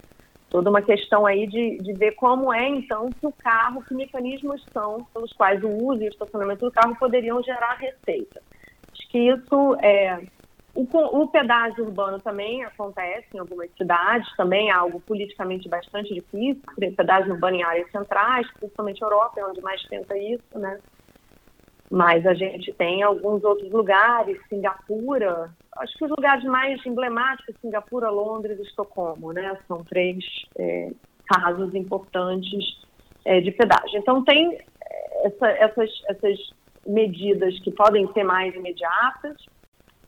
toda 0.48 0.70
uma 0.70 0.80
questão 0.80 1.26
aí 1.26 1.46
de, 1.46 1.76
de 1.78 1.92
ver 1.92 2.12
como 2.12 2.52
é, 2.52 2.66
então, 2.66 3.10
que 3.10 3.26
o 3.26 3.32
carro, 3.32 3.84
que 3.84 3.94
mecanismos 3.94 4.64
são 4.72 5.06
pelos 5.12 5.32
quais 5.34 5.62
o 5.62 5.68
uso 5.68 6.02
e 6.02 6.06
o 6.06 6.10
estacionamento 6.10 6.64
do 6.64 6.72
carro 6.72 6.96
poderiam 6.96 7.42
gerar 7.42 7.74
receita. 7.74 8.40
Acho 8.90 9.08
que 9.10 9.18
isso 9.18 9.76
é 9.82 10.22
o, 10.78 11.22
o, 11.22 11.26
pedágio 11.26 11.84
urbano 11.84 12.20
também 12.20 12.62
acontece 12.62 13.26
em 13.34 13.38
algumas 13.38 13.68
cidades, 13.76 14.30
também 14.36 14.68
é 14.68 14.72
algo 14.72 15.00
politicamente 15.00 15.68
bastante 15.68 16.14
difícil, 16.14 16.62
pedágio 16.96 17.32
urbano 17.32 17.56
em 17.56 17.64
áreas 17.64 17.90
centrais, 17.90 18.48
principalmente 18.52 19.02
Europa, 19.02 19.40
é 19.40 19.44
onde 19.44 19.60
mais 19.60 19.82
tenta 19.88 20.16
isso, 20.16 20.56
né? 20.56 20.78
Mas 21.90 22.24
a 22.24 22.32
gente 22.32 22.72
tem 22.74 23.02
alguns 23.02 23.42
outros 23.42 23.72
lugares, 23.72 24.38
Singapura, 24.48 25.50
acho 25.78 25.98
que 25.98 26.04
os 26.04 26.10
lugares 26.10 26.44
mais 26.44 26.84
emblemáticos, 26.86 27.56
Singapura, 27.60 28.08
Londres 28.08 28.56
e 28.60 28.62
Estocolmo, 28.62 29.32
né? 29.32 29.58
São 29.66 29.82
três 29.82 30.24
é, 30.56 30.92
casos 31.26 31.74
importantes 31.74 32.78
é, 33.24 33.40
de 33.40 33.50
pedágio. 33.50 33.98
Então 33.98 34.22
tem 34.22 34.54
é, 34.54 35.26
essa, 35.26 35.48
essas, 35.48 35.90
essas 36.08 36.38
medidas 36.86 37.58
que 37.64 37.72
podem 37.72 38.06
ser 38.12 38.22
mais 38.22 38.54
imediatas 38.54 39.34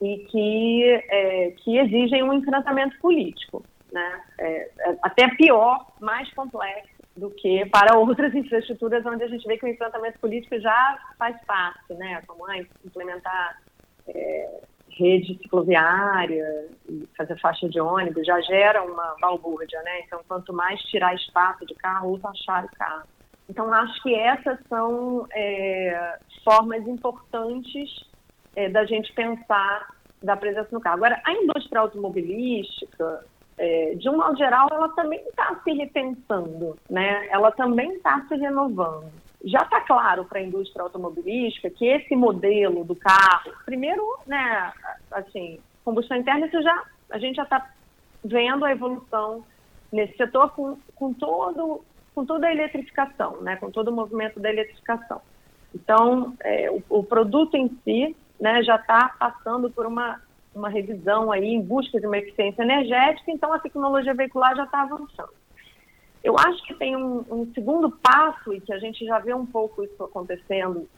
e 0.01 0.17
que, 0.29 1.03
é, 1.09 1.51
que 1.57 1.77
exigem 1.77 2.23
um 2.23 2.33
enfrentamento 2.33 2.97
político, 2.99 3.63
né? 3.91 4.21
É, 4.39 4.69
é 4.79 4.97
até 5.03 5.27
pior, 5.35 5.85
mais 5.99 6.31
complexo 6.33 6.89
do 7.15 7.29
que 7.29 7.65
para 7.67 7.97
outras 7.97 8.33
infraestruturas 8.35 9.05
onde 9.05 9.23
a 9.23 9.27
gente 9.27 9.45
vê 9.45 9.57
que 9.57 9.65
o 9.65 9.69
enfrentamento 9.69 10.19
político 10.19 10.59
já 10.59 10.97
faz 11.17 11.37
parte, 11.45 11.93
né? 11.93 12.21
Como 12.25 12.45
ah, 12.47 12.57
implementar 12.83 13.61
é, 14.07 14.61
rede 14.89 15.37
cicloviária 15.37 16.67
fazer 17.15 17.39
faixa 17.39 17.69
de 17.69 17.79
ônibus 17.79 18.25
já 18.25 18.41
gera 18.41 18.83
uma 18.83 19.15
balbúrdia, 19.21 19.81
né? 19.83 20.01
Então, 20.01 20.21
quanto 20.27 20.51
mais 20.51 20.81
tirar 20.83 21.13
espaço 21.13 21.65
de 21.65 21.75
carro, 21.75 22.09
ou 22.09 22.19
taxar 22.19 22.65
o 22.65 22.75
carro. 22.75 23.07
Então, 23.47 23.71
acho 23.71 24.01
que 24.01 24.15
essas 24.15 24.57
são 24.67 25.27
é, 25.31 26.17
formas 26.43 26.87
importantes 26.87 28.10
é, 28.55 28.69
da 28.69 28.85
gente 28.85 29.11
pensar 29.13 29.95
da 30.21 30.35
presença 30.35 30.69
no 30.71 30.79
carro. 30.79 30.97
Agora, 30.97 31.21
a 31.25 31.33
indústria 31.33 31.81
automobilística, 31.81 33.25
é, 33.57 33.95
de 33.95 34.09
um 34.09 34.17
modo 34.17 34.37
geral, 34.37 34.67
ela 34.71 34.89
também 34.89 35.19
está 35.27 35.59
se 35.63 35.71
repensando, 35.71 36.77
né? 36.89 37.27
Ela 37.29 37.51
também 37.51 37.93
está 37.93 38.23
se 38.27 38.35
renovando. 38.35 39.11
Já 39.43 39.63
está 39.63 39.81
claro 39.81 40.25
para 40.25 40.39
a 40.39 40.43
indústria 40.43 40.83
automobilística 40.83 41.69
que 41.69 41.85
esse 41.85 42.15
modelo 42.15 42.83
do 42.83 42.95
carro, 42.95 43.51
primeiro, 43.65 44.03
né, 44.27 44.71
assim, 45.11 45.59
combustão 45.83 46.17
interna, 46.17 46.45
isso 46.45 46.61
já, 46.61 46.83
a 47.09 47.17
gente 47.17 47.37
já 47.37 47.43
está 47.43 47.67
vendo 48.23 48.63
a 48.63 48.71
evolução 48.71 49.43
nesse 49.91 50.15
setor 50.15 50.51
com, 50.51 50.77
com 50.95 51.11
todo 51.13 51.83
com 52.13 52.25
toda 52.25 52.47
a 52.47 52.51
eletrificação, 52.51 53.41
né, 53.41 53.55
com 53.55 53.71
todo 53.71 53.87
o 53.87 53.95
movimento 53.95 54.39
da 54.39 54.49
eletrificação. 54.49 55.21
Então, 55.73 56.33
é, 56.41 56.69
o, 56.69 56.83
o, 56.89 57.03
produto 57.03 57.55
em 57.55 57.69
si 57.83 58.15
né, 58.41 58.63
já 58.63 58.75
está 58.75 59.09
passando 59.19 59.69
por 59.69 59.85
uma, 59.85 60.19
uma 60.53 60.67
revisão 60.67 61.31
aí 61.31 61.45
em 61.45 61.61
busca 61.61 61.99
de 61.99 62.07
uma 62.07 62.17
eficiência 62.17 62.63
energética, 62.63 63.31
então 63.31 63.53
a 63.53 63.59
tecnologia 63.59 64.15
veicular 64.15 64.55
já 64.55 64.63
está 64.63 64.81
avançando. 64.81 65.29
Eu 66.23 66.35
acho 66.37 66.63
que 66.65 66.73
tem 66.73 66.95
um, 66.95 67.23
um, 67.29 67.51
segundo 67.53 67.91
passo, 67.91 68.51
e 68.51 68.59
que 68.59 68.73
a 68.73 68.79
gente 68.79 69.05
já 69.05 69.19
vê 69.19 69.31
um 69.33 69.45
pouco 69.45 69.83
isso 69.83 70.03
acontecendo, 70.03 70.89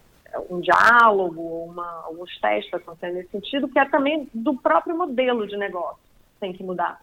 um 0.50 0.62
diálogo, 0.62 1.66
uma, 1.66 2.04
alguns 2.06 2.36
testes 2.40 2.74
acontecendo 2.74 3.16
nesse 3.16 3.30
sentido, 3.30 3.68
que 3.68 3.78
é 3.78 3.86
também 3.86 4.30
do 4.34 4.56
próprio 4.56 4.98
modelo 4.98 5.46
de 5.46 5.58
negócio, 5.58 6.02
tem 6.40 6.54
que 6.54 6.64
mudar. 6.64 7.02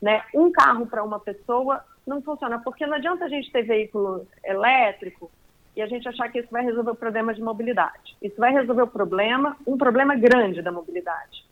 Né? 0.00 0.22
Um 0.34 0.50
carro 0.50 0.86
para 0.86 1.04
uma 1.04 1.20
pessoa 1.20 1.84
não 2.06 2.22
funciona, 2.22 2.58
porque 2.58 2.86
não 2.86 2.96
adianta 2.96 3.26
a 3.26 3.28
gente 3.28 3.52
ter 3.52 3.62
veículo 3.62 4.26
elétrico 4.42 5.30
e 5.74 5.82
a 5.82 5.86
gente 5.86 6.08
achar 6.08 6.28
que 6.28 6.38
isso 6.40 6.50
vai 6.50 6.64
resolver 6.64 6.90
o 6.90 6.96
problema 6.96 7.32
de 7.32 7.40
mobilidade. 7.40 8.16
Isso 8.20 8.36
vai 8.36 8.52
resolver 8.52 8.82
o 8.82 8.86
problema, 8.86 9.56
um 9.66 9.78
problema 9.78 10.14
grande 10.14 10.60
da 10.60 10.70
mobilidade 10.70 11.44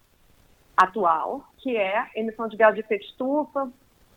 atual, 0.77 1.45
que 1.59 1.77
é 1.77 2.07
emissão 2.15 2.49
de 2.49 2.57
gás 2.57 2.75
de 2.75 2.81
efeito 2.81 3.05
estufa, 3.05 3.71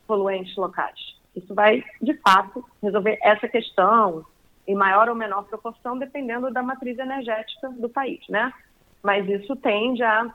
poluentes 0.07 0.55
locais. 0.55 0.99
Isso 1.35 1.53
vai, 1.53 1.83
de 2.01 2.13
fato, 2.15 2.63
resolver 2.81 3.17
essa 3.21 3.47
questão 3.47 4.25
em 4.67 4.75
maior 4.75 5.09
ou 5.09 5.15
menor 5.15 5.43
proporção, 5.43 5.97
dependendo 5.97 6.51
da 6.51 6.61
matriz 6.61 6.97
energética 6.97 7.69
do 7.69 7.89
país, 7.89 8.21
né? 8.29 8.53
Mas 9.01 9.27
isso 9.27 9.55
tende 9.57 10.03
a 10.03 10.33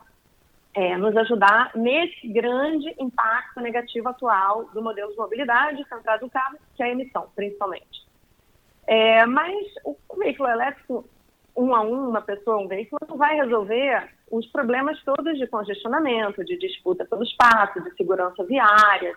é, 0.75 0.97
nos 0.97 1.17
ajudar 1.17 1.73
nesse 1.75 2.29
grande 2.29 2.95
impacto 2.99 3.61
negativo 3.61 4.09
atual 4.09 4.67
do 4.67 4.83
modelo 4.83 5.11
de 5.11 5.17
mobilidade 5.17 5.87
centrado 5.89 6.25
no 6.25 6.31
carro, 6.31 6.59
que 6.75 6.83
é 6.83 6.87
a 6.87 6.91
emissão, 6.91 7.29
principalmente. 7.35 8.08
É, 8.89 9.27
mas 9.27 9.55
o 9.85 9.95
veículo 10.17 10.49
elétrico, 10.49 11.05
um 11.55 11.75
a 11.75 11.83
um, 11.83 12.09
uma 12.09 12.23
pessoa, 12.23 12.57
um 12.57 12.67
veículo, 12.67 12.99
não 13.07 13.19
vai 13.19 13.37
resolver 13.37 14.09
os 14.31 14.47
problemas 14.47 14.99
todos 15.05 15.37
de 15.37 15.47
congestionamento, 15.47 16.43
de 16.43 16.57
disputa 16.57 17.05
pelo 17.05 17.23
espaço, 17.23 17.83
de 17.83 17.95
segurança 17.97 18.43
viária, 18.45 19.15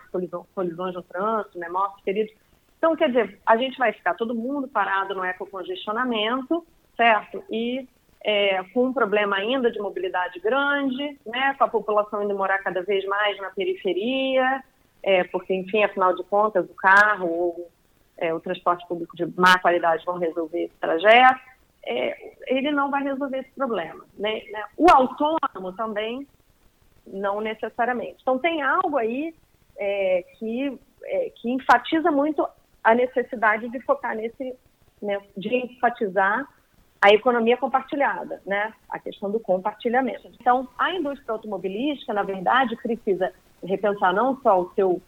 colisões 0.54 0.94
no 0.94 1.02
trânsito, 1.02 1.58
né, 1.58 1.70
mortes, 1.70 2.04
feridos. 2.04 2.34
Então, 2.76 2.94
quer 2.94 3.08
dizer, 3.08 3.40
a 3.46 3.56
gente 3.56 3.78
vai 3.78 3.94
ficar 3.94 4.12
todo 4.14 4.34
mundo 4.34 4.68
parado 4.68 5.14
no 5.14 5.24
ecocongestionamento, 5.24 6.66
certo? 6.94 7.42
E 7.50 7.88
é, 8.22 8.62
com 8.74 8.88
um 8.88 8.92
problema 8.92 9.36
ainda 9.36 9.70
de 9.70 9.78
mobilidade 9.78 10.38
grande, 10.38 11.18
né, 11.24 11.54
com 11.56 11.64
a 11.64 11.68
população 11.68 12.22
indo 12.22 12.36
morar 12.36 12.58
cada 12.58 12.82
vez 12.82 13.06
mais 13.06 13.38
na 13.38 13.48
periferia, 13.50 14.62
é, 15.02 15.24
porque, 15.24 15.54
enfim, 15.54 15.82
afinal 15.82 16.14
de 16.14 16.22
contas, 16.24 16.68
o 16.68 16.74
carro 16.74 17.26
ou 17.26 17.71
é, 18.22 18.32
o 18.32 18.38
transporte 18.38 18.86
público 18.86 19.16
de 19.16 19.26
má 19.38 19.58
qualidade 19.58 20.04
vão 20.06 20.16
resolver 20.16 20.62
esse 20.62 20.74
trajeto, 20.76 21.40
é, 21.84 22.34
ele 22.46 22.70
não 22.70 22.88
vai 22.88 23.02
resolver 23.02 23.38
esse 23.38 23.50
problema. 23.50 24.04
Né? 24.16 24.40
O 24.76 24.86
autônomo 24.88 25.72
também, 25.76 26.26
não 27.04 27.40
necessariamente. 27.40 28.18
Então, 28.22 28.38
tem 28.38 28.62
algo 28.62 28.96
aí 28.96 29.34
é, 29.76 30.24
que, 30.38 30.78
é, 31.02 31.32
que 31.34 31.50
enfatiza 31.50 32.12
muito 32.12 32.46
a 32.84 32.94
necessidade 32.94 33.68
de 33.68 33.80
focar 33.80 34.14
nesse, 34.14 34.54
né, 35.02 35.20
de 35.36 35.56
enfatizar 35.56 36.46
a 37.00 37.10
economia 37.10 37.56
compartilhada, 37.56 38.40
né? 38.46 38.72
A 38.88 38.96
questão 38.96 39.28
do 39.28 39.40
compartilhamento. 39.40 40.30
Então, 40.40 40.68
a 40.78 40.94
indústria 40.94 41.32
automobilística, 41.32 42.14
na 42.14 42.22
verdade, 42.22 42.76
precisa 42.76 43.32
repensar 43.60 44.14
não 44.14 44.40
só 44.40 44.60
o 44.60 44.72
seu 44.74 45.02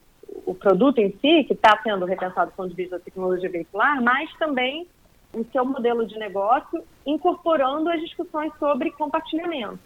o 0.46 0.54
produto 0.54 0.98
em 0.98 1.10
si, 1.10 1.44
que 1.44 1.52
está 1.52 1.78
sendo 1.82 2.04
repensado 2.04 2.50
do 2.50 2.54
ponto 2.54 2.70
de 2.70 2.74
vista 2.74 2.98
da 2.98 3.04
tecnologia 3.04 3.50
veicular, 3.50 4.02
mas 4.02 4.32
também 4.34 4.86
o 5.32 5.44
seu 5.52 5.64
modelo 5.64 6.06
de 6.06 6.18
negócio, 6.18 6.82
incorporando 7.04 7.90
as 7.90 8.00
discussões 8.00 8.52
sobre 8.58 8.90
compartilhamento. 8.92 9.78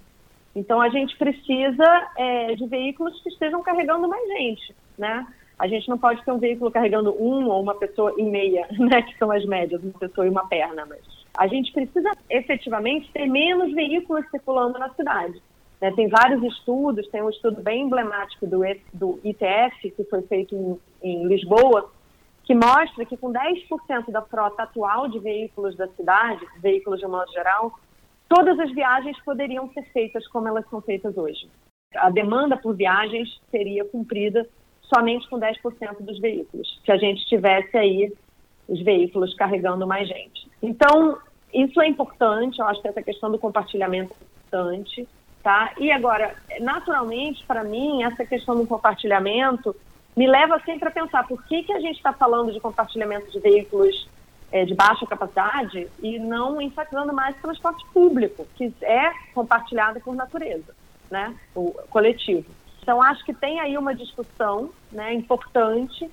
Então, 0.54 0.80
a 0.80 0.88
gente 0.88 1.16
precisa 1.16 2.08
é, 2.16 2.54
de 2.54 2.66
veículos 2.66 3.20
que 3.22 3.28
estejam 3.28 3.62
carregando 3.62 4.08
mais 4.08 4.26
gente, 4.28 4.74
né? 4.96 5.26
A 5.58 5.66
gente 5.66 5.88
não 5.88 5.98
pode 5.98 6.24
ter 6.24 6.30
um 6.30 6.38
veículo 6.38 6.70
carregando 6.70 7.10
um 7.20 7.48
ou 7.48 7.62
uma 7.62 7.74
pessoa 7.74 8.14
e 8.16 8.22
meia, 8.22 8.66
né? 8.78 9.02
Que 9.02 9.16
são 9.18 9.30
as 9.30 9.44
médias, 9.44 9.82
uma 9.82 9.98
pessoa 9.98 10.26
e 10.26 10.30
uma 10.30 10.46
perna, 10.46 10.84
mas 10.86 11.00
a 11.36 11.46
gente 11.46 11.72
precisa 11.72 12.10
efetivamente 12.28 13.10
ter 13.12 13.26
menos 13.26 13.72
veículos 13.72 14.28
circulando 14.30 14.78
na 14.78 14.90
cidade. 14.90 15.40
Né? 15.80 15.92
Tem 15.92 16.08
vários 16.08 16.42
estudos, 16.42 17.08
tem 17.08 17.22
um 17.22 17.30
estudo 17.30 17.62
bem 17.62 17.82
emblemático 17.82 18.46
do, 18.46 18.60
do 18.92 19.20
ITF, 19.24 19.90
que 19.90 20.04
foi 20.04 20.22
feito 20.22 20.54
em, 20.54 20.78
em 21.02 21.26
Lisboa, 21.26 21.90
que 22.44 22.54
mostra 22.54 23.04
que 23.04 23.16
com 23.16 23.32
10% 23.32 24.10
da 24.10 24.22
frota 24.22 24.62
atual 24.62 25.08
de 25.08 25.18
veículos 25.18 25.76
da 25.76 25.86
cidade, 25.88 26.46
veículos 26.60 26.98
de 26.98 27.06
modo 27.06 27.30
geral, 27.30 27.78
todas 28.28 28.58
as 28.58 28.72
viagens 28.72 29.18
poderiam 29.22 29.70
ser 29.72 29.82
feitas 29.92 30.26
como 30.28 30.48
elas 30.48 30.68
são 30.70 30.80
feitas 30.80 31.16
hoje. 31.16 31.48
A 31.96 32.10
demanda 32.10 32.56
por 32.56 32.74
viagens 32.74 33.40
seria 33.50 33.84
cumprida 33.84 34.48
somente 34.94 35.28
com 35.28 35.38
10% 35.38 36.00
dos 36.00 36.18
veículos, 36.18 36.80
se 36.84 36.90
a 36.90 36.96
gente 36.96 37.24
tivesse 37.26 37.76
aí 37.76 38.12
os 38.66 38.82
veículos 38.82 39.34
carregando 39.34 39.86
mais 39.86 40.08
gente. 40.08 40.48
Então, 40.62 41.18
isso 41.52 41.80
é 41.80 41.86
importante, 41.86 42.58
eu 42.58 42.66
acho 42.66 42.80
que 42.80 42.88
essa 42.88 43.02
questão 43.02 43.30
do 43.30 43.38
compartilhamento 43.38 44.12
é 44.12 44.24
importante, 44.24 45.08
tá? 45.42 45.72
E 45.78 45.90
agora, 45.90 46.34
naturalmente, 46.60 47.44
para 47.46 47.64
mim, 47.64 48.02
essa 48.02 48.24
questão 48.24 48.56
do 48.56 48.66
compartilhamento 48.66 49.74
me 50.16 50.26
leva 50.26 50.60
sempre 50.64 50.88
a 50.88 50.92
pensar 50.92 51.26
por 51.26 51.44
que, 51.44 51.62
que 51.62 51.72
a 51.72 51.80
gente 51.80 51.96
está 51.96 52.12
falando 52.12 52.52
de 52.52 52.60
compartilhamento 52.60 53.30
de 53.30 53.38
veículos 53.38 54.08
é, 54.50 54.64
de 54.64 54.74
baixa 54.74 55.06
capacidade 55.06 55.88
e 56.02 56.18
não 56.18 56.60
enfatizando 56.60 57.12
mais 57.12 57.36
o 57.36 57.42
transporte 57.42 57.84
público, 57.92 58.46
que 58.56 58.72
é 58.82 59.12
compartilhado 59.34 60.00
por 60.00 60.14
natureza, 60.14 60.74
né? 61.10 61.34
O 61.54 61.72
coletivo. 61.90 62.46
Então, 62.82 63.02
acho 63.02 63.24
que 63.24 63.34
tem 63.34 63.60
aí 63.60 63.76
uma 63.76 63.94
discussão 63.94 64.70
né, 64.90 65.12
importante 65.12 66.10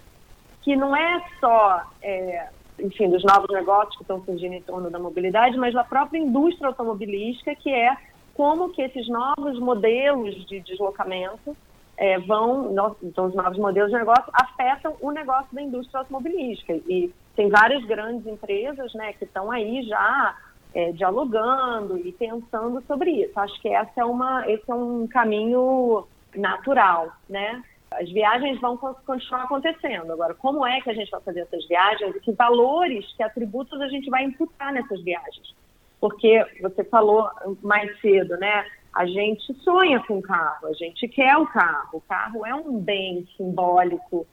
que 0.62 0.76
não 0.76 0.96
é 0.96 1.24
só 1.40 1.84
é, 2.02 2.50
enfim, 2.80 3.10
dos 3.10 3.24
novos 3.24 3.50
negócios 3.50 3.96
que 3.96 4.04
estão 4.04 4.24
surgindo 4.24 4.54
em 4.54 4.62
torno 4.62 4.90
da 4.90 5.00
mobilidade, 5.00 5.58
mas 5.58 5.74
da 5.74 5.84
própria 5.84 6.20
indústria 6.20 6.68
automobilística, 6.68 7.56
que 7.56 7.74
é 7.74 7.96
como 8.36 8.70
que 8.70 8.82
esses 8.82 9.08
novos 9.08 9.58
modelos 9.60 10.46
de 10.46 10.60
deslocamento 10.60 11.56
é, 11.98 12.20
vão, 12.20 12.76
então 13.02 13.28
os 13.28 13.34
novos 13.34 13.58
modelos 13.58 13.90
de 13.90 13.98
negócio 13.98 14.30
afetam 14.34 14.96
o 15.02 15.12
negócio 15.12 15.54
da 15.54 15.62
indústria 15.62 16.02
automobilística. 16.02 16.74
E 16.74 17.12
tem 17.36 17.50
várias 17.50 17.84
grandes 17.86 18.28
empresas 18.28 18.94
né, 18.94 19.14
que 19.14 19.24
estão 19.24 19.50
aí 19.50 19.84
já 19.84 20.38
é, 20.74 20.92
dialogando 20.92 21.98
e 21.98 22.12
pensando 22.12 22.84
sobre 22.86 23.24
isso. 23.24 23.40
Acho 23.40 23.60
que 23.62 23.70
essa 23.70 24.02
é 24.02 24.06
uma, 24.06 24.50
esse 24.52 24.70
é 24.70 24.76
um 24.76 25.08
caminho 25.08 26.06
natural, 26.36 27.14
né? 27.30 27.64
As 27.92 28.12
viagens 28.12 28.60
vão 28.60 28.76
continuar 28.76 29.44
acontecendo. 29.44 30.12
Agora, 30.12 30.34
como 30.34 30.66
é 30.68 30.82
que 30.82 30.90
a 30.90 30.94
gente 30.94 31.10
vai 31.10 31.22
fazer 31.22 31.42
essas 31.42 31.66
viagens 31.66 32.14
e 32.14 32.20
que 32.20 32.34
valores, 32.34 33.06
que 33.16 33.24
atributos 33.24 33.80
a 33.80 33.88
gente 33.88 34.10
vai 34.10 34.26
imputar 34.26 34.74
nessas 34.74 35.02
viagens? 35.02 35.56
Porque 36.00 36.46
você 36.62 36.84
falou 36.84 37.30
mais 37.62 38.00
cedo, 38.00 38.38
né? 38.38 38.66
A 38.94 39.06
gente 39.06 39.54
sonha 39.56 40.02
com 40.08 40.20
o 40.20 40.22
carro, 40.22 40.68
a 40.68 40.74
gente 40.74 41.08
quer 41.08 41.36
o 41.38 41.48
carro. 41.48 41.98
O 41.98 42.02
carro 42.02 42.46
é 42.46 42.54
um 42.54 42.80
bem 42.80 43.28
simbólico 43.36 44.26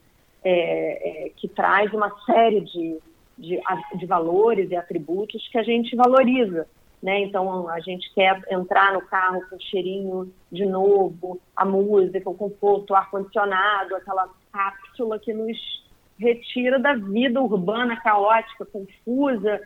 é, 0.45 1.27
é, 1.27 1.29
que 1.31 1.49
traz 1.49 1.93
uma 1.93 2.11
série 2.27 2.61
de 2.61 3.01
de, 3.37 3.61
de 3.97 4.07
valores 4.07 4.71
e 4.71 4.77
atributos 4.77 5.47
que 5.49 5.59
a 5.59 5.63
gente 5.63 5.97
valoriza. 5.97 6.67
Né? 7.03 7.21
Então, 7.23 7.69
a 7.69 7.81
gente 7.81 8.13
quer 8.15 8.41
entrar 8.49 8.93
no 8.93 9.03
carro 9.03 9.43
com 9.51 9.59
cheirinho 9.59 10.33
de 10.51 10.65
novo, 10.65 11.41
a 11.57 11.65
música, 11.65 12.31
o 12.31 12.35
conforto, 12.35 12.93
o 12.93 12.97
ar-condicionado, 12.97 13.97
aquela 13.97 14.29
cápsula 14.53 15.19
que 15.19 15.33
nos 15.33 15.83
retira 16.17 16.79
da 16.79 16.95
vida 16.95 17.43
urbana 17.43 18.01
caótica, 18.01 18.65
confusa, 18.65 19.61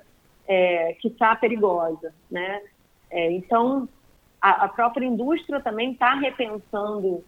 é, 0.47 0.95
que 1.01 1.09
está 1.09 1.35
perigosa. 1.37 2.15
Né? 2.31 2.63
É, 3.11 3.31
então, 3.33 3.89
a, 4.41 4.65
a, 4.65 4.69
própria 4.69 5.07
indústria 5.07 5.61
também 5.61 5.93
está 5.93 6.15
repensando 6.15 7.25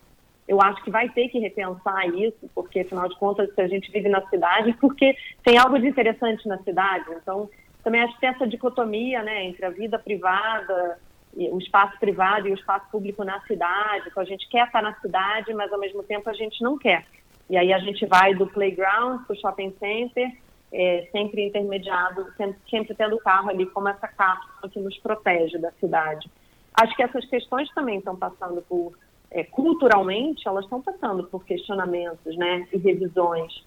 eu 0.48 0.62
acho 0.62 0.83
que 0.83 0.90
vai 0.90 1.11
ter 1.11 1.28
que 1.28 1.38
repensar 1.38 2.09
isso, 2.09 2.48
porque, 2.54 2.81
afinal 2.81 3.07
de 3.07 3.18
contas, 3.18 3.50
a 3.59 3.68
gente 3.68 3.92
vive 3.92 4.09
na 4.09 4.26
cidade, 4.28 4.72
porque 4.81 5.14
tem 5.44 5.59
algo 5.59 5.78
de 5.78 5.87
interessante 5.87 6.48
na 6.48 6.57
cidade. 6.62 7.04
Então, 7.20 7.50
também 7.85 8.00
acho 8.00 8.14
que 8.14 8.20
tem 8.20 8.31
essa 8.31 8.46
dicotomia 8.46 9.22
né, 9.22 9.44
entre 9.44 9.66
a 9.66 9.70
vida 9.70 9.98
privada, 9.98 10.98
o 11.37 11.59
espaço 11.59 11.98
privado 12.00 12.48
e 12.48 12.52
o 12.52 12.54
espaço 12.54 12.87
público 12.90 13.22
na 13.24 13.38
cidade. 13.42 14.09
Então, 14.11 14.22
a 14.22 14.26
gente 14.26 14.48
quer 14.48 14.66
estar 14.66 14.81
na 14.81 14.94
cidade, 15.00 15.52
mas, 15.52 15.70
ao 15.70 15.78
mesmo 15.78 16.02
tempo, 16.02 16.31
a 16.31 16.33
gente 16.33 16.62
não 16.62 16.78
quer. 16.78 17.04
E 17.50 17.57
aí 17.57 17.70
a 17.70 17.78
gente 17.78 18.07
vai 18.07 18.35
do 18.35 18.46
playground 18.46 19.24
para 19.26 19.35
o 19.35 19.38
shopping 19.38 19.74
center, 19.78 20.33
é, 20.72 21.09
sempre 21.11 21.46
intermediado, 21.46 22.26
sempre, 22.37 22.59
sempre 22.68 22.94
tendo 22.94 23.16
o 23.16 23.20
carro 23.20 23.50
ali 23.50 23.66
como 23.66 23.88
essa 23.88 24.09
cápsula 24.09 24.70
que 24.70 24.78
nos 24.81 24.96
protege 24.98 25.59
da 25.59 25.70
cidade. 25.72 26.31
Acho 26.74 26.94
que 26.94 27.02
essas 27.02 27.24
questões 27.26 27.68
também 27.74 27.98
estão 27.98 28.14
passando 28.14 28.62
por 28.62 28.92
é, 29.31 29.44
culturalmente, 29.44 30.46
elas 30.46 30.64
estão 30.64 30.81
passando 30.81 31.24
por 31.24 31.44
questionamentos 31.44 32.37
né, 32.37 32.66
e 32.72 32.78
revisões. 32.78 33.64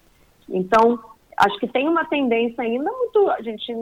Então, 0.48 0.98
acho 1.36 1.58
que 1.58 1.68
tem 1.68 1.88
uma 1.88 2.04
tendência 2.04 2.62
ainda 2.62 2.90
muito. 2.90 3.30
A 3.30 3.42
gente 3.42 3.72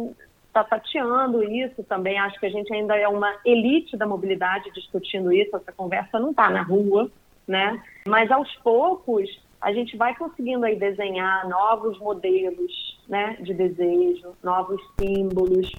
está 0.46 0.64
tateando 0.64 1.42
isso 1.42 1.82
também. 1.84 2.18
Acho 2.18 2.38
que 2.38 2.46
a 2.46 2.50
gente 2.50 2.72
ainda 2.72 2.96
é 2.96 3.08
uma 3.08 3.34
elite 3.44 3.96
da 3.96 4.06
mobilidade 4.06 4.70
discutindo 4.72 5.32
isso. 5.32 5.56
Essa 5.56 5.72
conversa 5.72 6.18
não 6.18 6.30
está 6.30 6.50
na 6.50 6.62
rua, 6.62 7.10
né? 7.46 7.82
Mas 8.06 8.30
aos 8.30 8.52
poucos 8.56 9.28
a 9.60 9.72
gente 9.72 9.96
vai 9.96 10.14
conseguindo 10.16 10.64
aí 10.64 10.76
desenhar 10.76 11.48
novos 11.48 11.98
modelos, 11.98 12.98
né, 13.08 13.36
de 13.40 13.52
desejo, 13.52 14.32
novos 14.42 14.80
símbolos. 14.98 15.70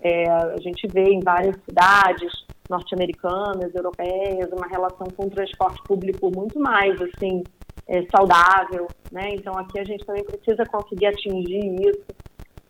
É, 0.00 0.30
a 0.30 0.56
gente 0.58 0.86
vê 0.86 1.10
em 1.10 1.20
várias 1.20 1.56
cidades 1.64 2.32
norte-americanas, 2.70 3.74
europeias, 3.74 4.50
uma 4.52 4.66
relação 4.66 5.06
com 5.16 5.26
o 5.26 5.30
transporte 5.30 5.82
público 5.84 6.30
muito 6.34 6.58
mais 6.60 7.00
assim 7.00 7.42
é, 7.86 8.02
saudável, 8.14 8.86
né? 9.10 9.30
Então 9.34 9.56
aqui 9.56 9.80
a 9.80 9.84
gente 9.84 10.04
também 10.04 10.24
precisa 10.24 10.64
conseguir 10.66 11.06
atingir 11.06 11.80
isso. 11.80 12.04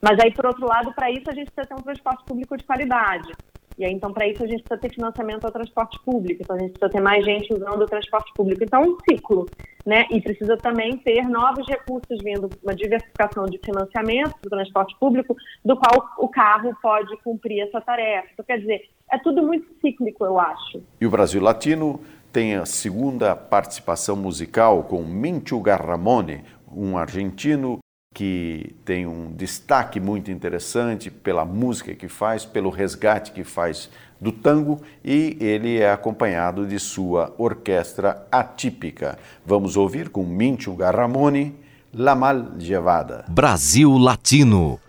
Mas 0.01 0.19
aí 0.21 0.33
por 0.33 0.47
outro 0.47 0.67
lado, 0.67 0.93
para 0.95 1.11
isso 1.11 1.29
a 1.29 1.35
gente 1.35 1.51
precisa 1.51 1.67
ter 1.67 1.81
um 1.81 1.85
transporte 1.85 2.25
público 2.25 2.57
de 2.57 2.65
qualidade. 2.65 3.33
E 3.79 3.85
aí, 3.85 3.93
então, 3.93 4.13
para 4.13 4.27
isso, 4.27 4.43
a 4.43 4.47
gente 4.47 4.63
precisa 4.65 4.81
ter 4.81 4.93
financiamento 4.93 5.45
ao 5.45 5.53
transporte 5.53 5.99
público, 6.05 6.43
então 6.43 6.57
a 6.57 6.59
gente 6.59 6.73
precisa 6.73 6.91
ter 6.91 7.01
mais 7.01 7.25
gente 7.25 7.55
usando 7.55 7.81
o 7.83 7.87
transporte 7.87 8.33
público. 8.35 8.65
Então, 8.65 8.83
é 8.83 8.89
um 8.89 8.97
ciclo, 9.09 9.47
né? 9.87 10.05
E 10.11 10.21
precisa 10.21 10.57
também 10.57 10.97
ter 10.99 11.29
novos 11.29 11.67
recursos 11.69 12.19
vindo, 12.23 12.51
uma 12.63 12.75
diversificação 12.75 13.45
de 13.45 13.59
financiamento 13.65 14.35
do 14.43 14.51
transporte 14.51 14.97
público, 14.99 15.37
do 15.65 15.77
qual 15.77 16.11
o 16.19 16.29
carro 16.29 16.77
pode 16.83 17.17
cumprir 17.19 17.61
essa 17.61 17.81
tarefa. 17.81 18.29
Então, 18.33 18.45
quer 18.45 18.59
dizer, 18.59 18.83
é 19.11 19.19
tudo 19.19 19.43
muito 19.43 19.67
cíclico, 19.81 20.25
eu 20.25 20.41
acho. 20.41 20.83
E 21.01 21.07
o 21.07 21.11
Brasil 21.11 21.41
Latino 21.41 22.01
tem 22.33 22.57
a 22.57 22.67
segunda 22.67 23.37
participação 23.37 24.17
musical 24.17 24.83
com 24.83 25.03
Mincho 25.03 25.61
Garramone, 25.61 26.43
um 26.71 26.99
argentino 26.99 27.79
que 28.19 28.75
tem 28.85 29.07
um 29.07 29.31
destaque 29.31 30.01
muito 30.01 30.29
interessante 30.29 31.09
pela 31.09 31.45
música 31.45 31.95
que 31.95 32.09
faz, 32.09 32.45
pelo 32.45 32.69
resgate 32.69 33.31
que 33.31 33.45
faz 33.45 33.89
do 34.21 34.33
tango 34.33 34.83
e 35.05 35.37
ele 35.41 35.79
é 35.79 35.93
acompanhado 35.93 36.67
de 36.67 36.81
sua 36.81 37.33
orquestra 37.39 38.27
atípica. 38.33 39.17
Vamos 39.47 39.77
ouvir 39.77 40.09
com 40.09 40.25
Mincho 40.25 40.75
Garramone, 40.75 41.55
La 41.95 42.17
Mal 42.17 42.55
Llevada. 42.59 43.25
Brasil 43.29 43.97
Latino. 43.97 44.81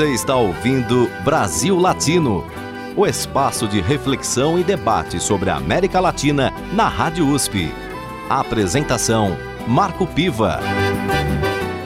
Você 0.00 0.14
está 0.14 0.34
ouvindo 0.34 1.10
Brasil 1.22 1.76
Latino, 1.76 2.42
o 2.96 3.06
espaço 3.06 3.68
de 3.68 3.82
reflexão 3.82 4.58
e 4.58 4.64
debate 4.64 5.20
sobre 5.20 5.50
a 5.50 5.56
América 5.56 6.00
Latina 6.00 6.50
na 6.72 6.88
Rádio 6.88 7.28
USP. 7.28 7.70
Apresentação: 8.26 9.36
Marco 9.68 10.06
Piva. 10.06 10.58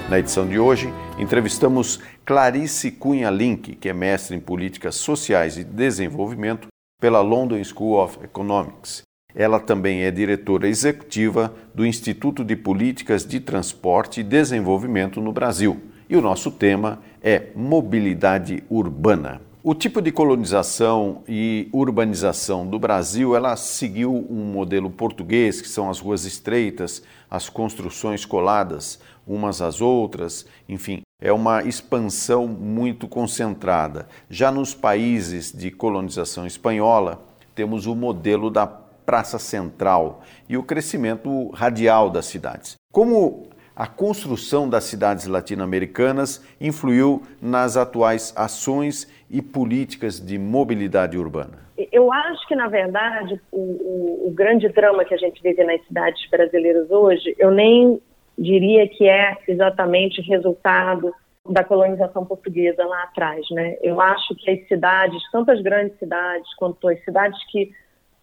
Na 0.08 0.20
edição 0.20 0.46
de 0.46 0.60
hoje, 0.60 0.94
entrevistamos 1.18 1.98
Clarice 2.24 2.92
Cunha 2.92 3.30
Link, 3.30 3.74
que 3.74 3.88
é 3.88 3.92
mestre 3.92 4.36
em 4.36 4.40
Políticas 4.40 4.94
Sociais 4.94 5.56
e 5.56 5.64
Desenvolvimento 5.64 6.68
pela 7.00 7.20
London 7.20 7.64
School 7.64 8.00
of 8.00 8.20
Economics. 8.22 9.02
Ela 9.34 9.58
também 9.58 10.02
é 10.02 10.12
diretora 10.12 10.68
executiva 10.68 11.52
do 11.74 11.84
Instituto 11.84 12.44
de 12.44 12.54
Políticas 12.54 13.26
de 13.26 13.40
Transporte 13.40 14.20
e 14.20 14.22
Desenvolvimento 14.22 15.20
no 15.20 15.32
Brasil. 15.32 15.82
E 16.08 16.16
o 16.16 16.20
nosso 16.20 16.50
tema 16.50 17.00
é 17.00 17.13
mobilidade 17.54 18.62
urbana. 18.68 19.40
O 19.62 19.74
tipo 19.74 20.02
de 20.02 20.12
colonização 20.12 21.22
e 21.26 21.70
urbanização 21.72 22.66
do 22.66 22.78
Brasil, 22.78 23.34
ela 23.34 23.56
seguiu 23.56 24.26
um 24.28 24.44
modelo 24.44 24.90
português, 24.90 25.62
que 25.62 25.68
são 25.68 25.88
as 25.88 25.98
ruas 25.98 26.26
estreitas, 26.26 27.02
as 27.30 27.48
construções 27.48 28.26
coladas 28.26 29.00
umas 29.26 29.62
às 29.62 29.80
outras, 29.80 30.46
enfim, 30.68 31.00
é 31.18 31.32
uma 31.32 31.62
expansão 31.62 32.46
muito 32.46 33.08
concentrada. 33.08 34.06
Já 34.28 34.52
nos 34.52 34.74
países 34.74 35.50
de 35.50 35.70
colonização 35.70 36.46
espanhola, 36.46 37.24
temos 37.54 37.86
o 37.86 37.94
modelo 37.94 38.50
da 38.50 38.66
praça 38.66 39.38
central 39.38 40.22
e 40.48 40.56
o 40.56 40.62
crescimento 40.62 41.48
radial 41.50 42.10
das 42.10 42.26
cidades. 42.26 42.74
Como 42.92 43.48
a 43.76 43.86
construção 43.86 44.68
das 44.68 44.84
cidades 44.84 45.26
latino-americanas 45.26 46.44
influiu 46.60 47.22
nas 47.42 47.76
atuais 47.76 48.32
ações 48.36 49.10
e 49.30 49.42
políticas 49.42 50.20
de 50.20 50.38
mobilidade 50.38 51.18
urbana? 51.18 51.64
Eu 51.90 52.12
acho 52.12 52.46
que, 52.46 52.54
na 52.54 52.68
verdade, 52.68 53.40
o, 53.50 53.58
o, 53.58 54.28
o, 54.28 54.30
grande 54.30 54.68
drama 54.68 55.04
que 55.04 55.12
a 55.12 55.16
gente 55.16 55.42
vive 55.42 55.64
nas 55.64 55.84
cidades 55.86 56.24
brasileiras 56.30 56.88
hoje, 56.88 57.34
eu 57.36 57.50
nem 57.50 58.00
diria 58.38 58.88
que 58.88 59.08
é 59.08 59.36
exatamente 59.48 60.22
resultado 60.22 61.12
da 61.48 61.64
colonização 61.64 62.24
portuguesa 62.24 62.84
lá 62.86 63.02
atrás, 63.02 63.44
né? 63.50 63.76
Eu 63.82 64.00
acho 64.00 64.34
que 64.36 64.50
as 64.50 64.66
cidades, 64.68 65.20
tanto 65.30 65.50
as 65.50 65.60
grandes 65.60 65.98
cidades 65.98 66.54
quanto 66.54 66.88
as 66.88 67.02
cidades 67.04 67.38
que 67.50 67.70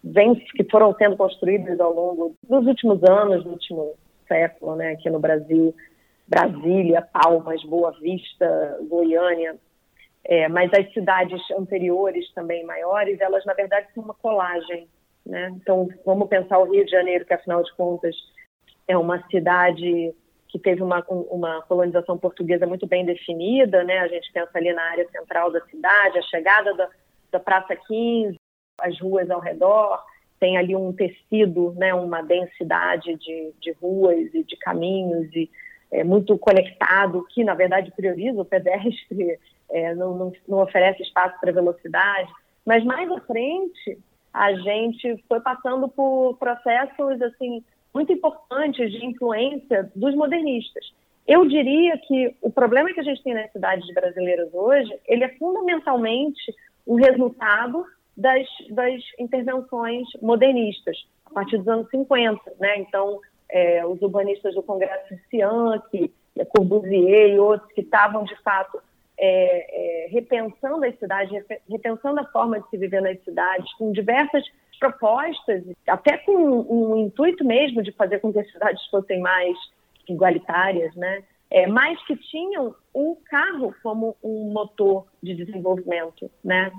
vem, 0.02 0.34
que 0.34 0.64
foram 0.64 0.94
sendo 0.94 1.16
construídas 1.16 1.78
ao 1.78 1.94
longo 1.94 2.34
dos 2.48 2.66
últimos 2.66 3.02
anos, 3.04 3.44
do 3.44 3.50
último 3.50 3.94
século, 4.26 4.76
né, 4.76 4.92
aqui 4.92 5.08
no 5.10 5.18
Brasil, 5.18 5.74
Brasília, 6.26 7.02
Palmas, 7.02 7.62
Boa 7.64 7.92
Vista, 8.00 8.78
Goiânia, 8.88 9.56
é, 10.24 10.48
mas 10.48 10.70
as 10.72 10.92
cidades 10.92 11.40
anteriores 11.50 12.32
também 12.32 12.64
maiores, 12.64 13.20
elas 13.20 13.44
na 13.44 13.54
verdade 13.54 13.88
são 13.94 14.04
uma 14.04 14.14
colagem, 14.14 14.88
né? 15.26 15.52
Então 15.56 15.88
vamos 16.06 16.28
pensar 16.28 16.58
o 16.58 16.70
Rio 16.70 16.84
de 16.84 16.90
Janeiro, 16.90 17.24
que 17.24 17.34
afinal 17.34 17.62
de 17.62 17.74
contas 17.74 18.14
é 18.86 18.96
uma 18.96 19.22
cidade 19.28 20.14
que 20.48 20.58
teve 20.58 20.82
uma, 20.82 21.02
uma 21.08 21.62
colonização 21.62 22.18
portuguesa 22.18 22.66
muito 22.66 22.86
bem 22.86 23.04
definida, 23.04 23.82
né? 23.84 23.98
A 23.98 24.08
gente 24.08 24.30
pensa 24.32 24.50
ali 24.54 24.72
na 24.72 24.82
área 24.82 25.08
central 25.10 25.50
da 25.50 25.60
cidade, 25.62 26.18
a 26.18 26.22
chegada 26.22 26.74
da, 26.74 26.88
da 27.32 27.40
Praça 27.40 27.74
15, 27.74 28.36
as 28.80 29.00
ruas 29.00 29.30
ao 29.30 29.40
redor, 29.40 30.04
tem 30.42 30.56
ali 30.56 30.74
um 30.74 30.92
tecido, 30.92 31.72
né, 31.78 31.94
uma 31.94 32.20
densidade 32.20 33.14
de, 33.14 33.52
de 33.60 33.70
ruas 33.80 34.34
e 34.34 34.42
de 34.42 34.56
caminhos 34.56 35.32
e 35.32 35.48
é, 35.92 36.02
muito 36.02 36.36
conectado, 36.36 37.24
que 37.30 37.44
na 37.44 37.54
verdade 37.54 37.92
prioriza 37.94 38.40
o 38.40 38.44
pedestre, 38.44 39.38
é, 39.70 39.94
não, 39.94 40.16
não, 40.16 40.32
não 40.48 40.58
oferece 40.58 41.00
espaço 41.00 41.38
para 41.40 41.52
velocidade. 41.52 42.28
Mas 42.66 42.82
mais 42.82 43.08
à 43.08 43.20
frente, 43.20 43.96
a 44.34 44.52
gente 44.54 45.24
foi 45.28 45.38
passando 45.38 45.88
por 45.88 46.36
processos 46.38 47.22
assim 47.22 47.62
muito 47.94 48.12
importantes 48.12 48.90
de 48.90 49.06
influência 49.06 49.92
dos 49.94 50.12
modernistas. 50.16 50.92
Eu 51.24 51.46
diria 51.46 51.96
que 51.98 52.34
o 52.42 52.50
problema 52.50 52.92
que 52.92 52.98
a 52.98 53.04
gente 53.04 53.22
tem 53.22 53.32
nas 53.32 53.52
cidades 53.52 53.86
brasileiras 53.94 54.52
hoje, 54.52 54.92
ele 55.06 55.22
é 55.22 55.36
fundamentalmente 55.36 56.52
um 56.84 56.96
resultado 56.96 57.86
das, 58.16 58.46
das 58.70 59.02
intervenções 59.18 60.08
modernistas, 60.20 60.96
a 61.26 61.30
partir 61.30 61.58
dos 61.58 61.68
anos 61.68 61.88
50. 61.90 62.40
Né? 62.58 62.78
Então, 62.78 63.20
é, 63.50 63.84
os 63.86 64.00
urbanistas 64.02 64.54
do 64.54 64.62
Congresso 64.62 65.14
Cianchi, 65.30 66.12
Corbusier 66.48 67.34
e 67.34 67.38
outros 67.38 67.70
que 67.72 67.82
estavam, 67.82 68.24
de 68.24 68.36
fato, 68.42 68.80
é, 69.18 70.06
é, 70.06 70.08
repensando 70.08 70.84
as 70.84 70.98
cidades, 70.98 71.44
repensando 71.68 72.20
a 72.20 72.24
forma 72.24 72.60
de 72.60 72.68
se 72.70 72.76
viver 72.78 73.02
nas 73.02 73.22
cidades, 73.22 73.72
com 73.74 73.92
diversas 73.92 74.44
propostas, 74.80 75.62
até 75.86 76.16
com 76.18 76.32
um, 76.32 76.92
um 76.92 76.96
intuito 76.96 77.44
mesmo 77.44 77.82
de 77.82 77.92
fazer 77.92 78.18
com 78.18 78.32
que 78.32 78.40
as 78.40 78.50
cidades 78.50 78.84
fossem 78.86 79.20
mais 79.20 79.56
igualitárias, 80.08 80.94
né? 80.96 81.22
É, 81.50 81.66
mas 81.66 82.02
que 82.06 82.16
tinham 82.16 82.74
o 82.94 83.16
carro 83.26 83.74
como 83.82 84.16
um 84.24 84.50
motor 84.50 85.06
de 85.22 85.34
desenvolvimento, 85.34 86.30
né? 86.42 86.72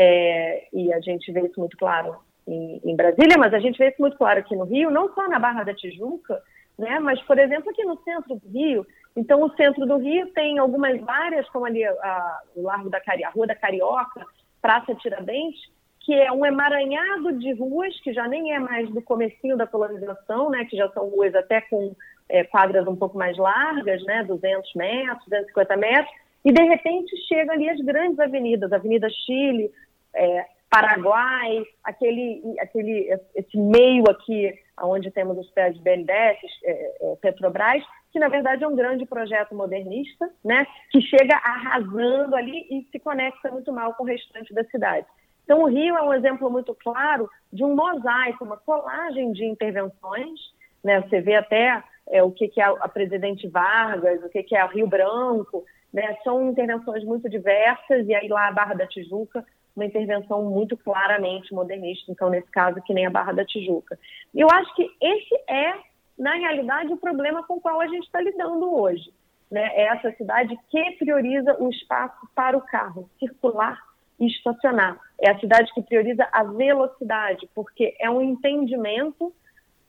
É, 0.00 0.68
e 0.72 0.92
a 0.92 1.00
gente 1.00 1.32
vê 1.32 1.40
isso 1.40 1.58
muito 1.58 1.76
claro 1.76 2.18
em, 2.46 2.80
em, 2.84 2.94
Brasília, 2.94 3.36
mas 3.36 3.52
a 3.52 3.58
gente 3.58 3.76
vê 3.76 3.88
isso 3.88 4.00
muito 4.00 4.16
claro 4.16 4.38
aqui 4.38 4.54
no 4.54 4.62
Rio, 4.62 4.92
não 4.92 5.12
só 5.12 5.26
na 5.26 5.40
Barra 5.40 5.64
da 5.64 5.74
Tijuca, 5.74 6.40
né, 6.78 7.00
mas, 7.00 7.20
por 7.22 7.36
exemplo, 7.36 7.68
aqui 7.68 7.84
no 7.84 7.98
centro 8.04 8.36
do 8.36 8.48
Rio. 8.48 8.86
Então, 9.16 9.42
o 9.42 9.50
centro 9.56 9.84
do 9.84 9.96
Rio 9.96 10.28
tem 10.28 10.60
algumas 10.60 10.96
áreas, 11.08 11.48
como 11.50 11.66
ali 11.66 11.84
a, 11.84 12.40
o 12.54 12.62
Largo 12.62 12.88
da 12.88 13.00
Cari, 13.00 13.24
a 13.24 13.30
Rua 13.30 13.48
da 13.48 13.56
Carioca, 13.56 14.24
Praça 14.62 14.94
Tiradentes, 14.94 15.60
que 15.98 16.14
é 16.14 16.30
um 16.30 16.46
emaranhado 16.46 17.32
de 17.32 17.52
ruas, 17.54 17.98
que 18.00 18.12
já 18.12 18.28
nem 18.28 18.54
é 18.54 18.60
mais 18.60 18.88
do 18.90 19.02
comecinho 19.02 19.56
da 19.56 19.66
colonização, 19.66 20.48
né, 20.48 20.64
que 20.64 20.76
já 20.76 20.88
são 20.90 21.08
ruas 21.08 21.34
até 21.34 21.60
com 21.62 21.92
é, 22.28 22.44
quadras 22.44 22.86
um 22.86 22.94
pouco 22.94 23.18
mais 23.18 23.36
largas, 23.36 24.00
né, 24.04 24.22
200 24.22 24.74
metros, 24.74 25.24
250 25.24 25.76
metros, 25.76 26.14
e 26.44 26.52
de 26.52 26.62
repente 26.62 27.16
chega 27.26 27.52
ali 27.52 27.68
as 27.68 27.80
grandes 27.80 28.20
avenidas, 28.20 28.72
Avenida 28.72 29.08
Chile, 29.10 29.72
é, 30.18 30.46
Paraguai, 30.70 31.62
aquele, 31.82 32.42
aquele, 32.60 33.08
esse 33.34 33.56
meio 33.56 34.04
aqui, 34.10 34.52
onde 34.82 35.10
temos 35.10 35.38
os 35.38 35.50
prédios 35.50 35.82
BNDES, 35.82 36.36
é, 36.64 37.12
é, 37.12 37.16
Petrobras, 37.22 37.82
que 38.12 38.18
na 38.18 38.28
verdade 38.28 38.64
é 38.64 38.68
um 38.68 38.76
grande 38.76 39.06
projeto 39.06 39.54
modernista, 39.54 40.30
né, 40.44 40.66
que 40.90 41.00
chega 41.00 41.36
arrasando 41.36 42.36
ali 42.36 42.66
e 42.70 42.86
se 42.90 42.98
conecta 42.98 43.50
muito 43.50 43.72
mal 43.72 43.94
com 43.94 44.04
o 44.04 44.06
restante 44.06 44.52
da 44.52 44.64
cidade. 44.64 45.06
Então, 45.44 45.62
o 45.62 45.66
Rio 45.66 45.96
é 45.96 46.02
um 46.02 46.12
exemplo 46.12 46.50
muito 46.50 46.74
claro 46.74 47.28
de 47.50 47.64
um 47.64 47.74
mosaico, 47.74 48.44
uma 48.44 48.58
colagem 48.58 49.32
de 49.32 49.46
intervenções. 49.46 50.38
Né? 50.84 51.00
Você 51.00 51.22
vê 51.22 51.36
até 51.36 51.82
é, 52.10 52.22
o 52.22 52.30
que, 52.30 52.48
que 52.48 52.60
é 52.60 52.66
a 52.66 52.86
Presidente 52.86 53.48
Vargas, 53.48 54.22
o 54.22 54.28
que, 54.28 54.42
que 54.42 54.54
é 54.54 54.62
o 54.62 54.68
Rio 54.68 54.86
Branco. 54.86 55.64
Né? 55.90 56.18
São 56.22 56.50
intervenções 56.50 57.02
muito 57.02 57.30
diversas, 57.30 58.06
e 58.06 58.14
aí 58.14 58.28
lá 58.28 58.48
a 58.48 58.52
Barra 58.52 58.74
da 58.74 58.86
Tijuca 58.86 59.42
uma 59.78 59.86
intervenção 59.86 60.42
muito 60.44 60.76
claramente 60.76 61.54
modernista, 61.54 62.10
então, 62.10 62.28
nesse 62.28 62.50
caso, 62.50 62.82
que 62.82 62.92
nem 62.92 63.06
a 63.06 63.10
Barra 63.10 63.32
da 63.32 63.44
Tijuca. 63.44 63.98
E 64.34 64.40
eu 64.40 64.48
acho 64.50 64.74
que 64.74 64.90
esse 65.00 65.34
é, 65.48 65.74
na 66.18 66.34
realidade, 66.34 66.92
o 66.92 66.96
problema 66.96 67.44
com 67.44 67.54
o 67.54 67.60
qual 67.60 67.80
a 67.80 67.86
gente 67.86 68.04
está 68.04 68.20
lidando 68.20 68.74
hoje. 68.74 69.12
Né? 69.50 69.62
É 69.74 69.86
essa 69.86 70.12
cidade 70.12 70.58
que 70.68 70.90
prioriza 70.92 71.56
o 71.60 71.70
espaço 71.70 72.28
para 72.34 72.56
o 72.56 72.60
carro 72.60 73.08
circular 73.18 73.78
e 74.18 74.26
estacionar. 74.26 74.98
É 75.20 75.30
a 75.30 75.38
cidade 75.38 75.72
que 75.72 75.82
prioriza 75.82 76.28
a 76.32 76.42
velocidade, 76.42 77.48
porque 77.54 77.96
é 78.00 78.10
um 78.10 78.20
entendimento 78.20 79.32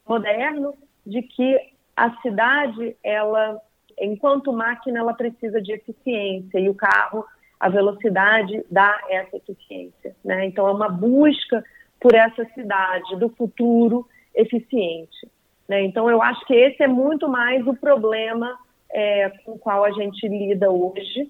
moderno 0.07 0.75
de 1.05 1.23
que 1.23 1.59
a 1.95 2.15
cidade, 2.21 2.95
ela, 3.03 3.59
enquanto 3.99 4.53
máquina, 4.53 4.99
ela 4.99 5.13
precisa 5.13 5.61
de 5.61 5.73
eficiência 5.73 6.59
e 6.59 6.69
o 6.69 6.75
carro 6.75 7.25
a 7.59 7.69
velocidade 7.69 8.63
dá 8.71 8.99
essa 9.09 9.35
eficiência. 9.37 10.15
Né? 10.23 10.45
Então, 10.45 10.67
é 10.67 10.71
uma 10.71 10.89
busca 10.89 11.63
por 11.99 12.15
essa 12.15 12.45
cidade 12.53 13.17
do 13.17 13.29
futuro 13.29 14.07
eficiente. 14.33 15.29
Né? 15.67 15.83
Então, 15.83 16.09
eu 16.09 16.21
acho 16.21 16.45
que 16.45 16.53
esse 16.53 16.81
é 16.81 16.87
muito 16.87 17.27
mais 17.27 17.65
o 17.67 17.75
problema 17.75 18.57
é, 18.91 19.29
com 19.43 19.53
o 19.53 19.59
qual 19.59 19.83
a 19.83 19.91
gente 19.91 20.27
lida 20.27 20.71
hoje. 20.71 21.29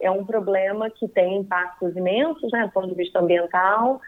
É 0.00 0.10
um 0.10 0.24
problema 0.24 0.90
que 0.90 1.08
tem 1.08 1.38
impactos 1.38 1.96
imensos, 1.96 2.50
né, 2.52 2.66
do 2.66 2.72
ponto 2.72 2.88
de 2.88 2.94
vista 2.94 3.20
ambiental, 3.20 4.00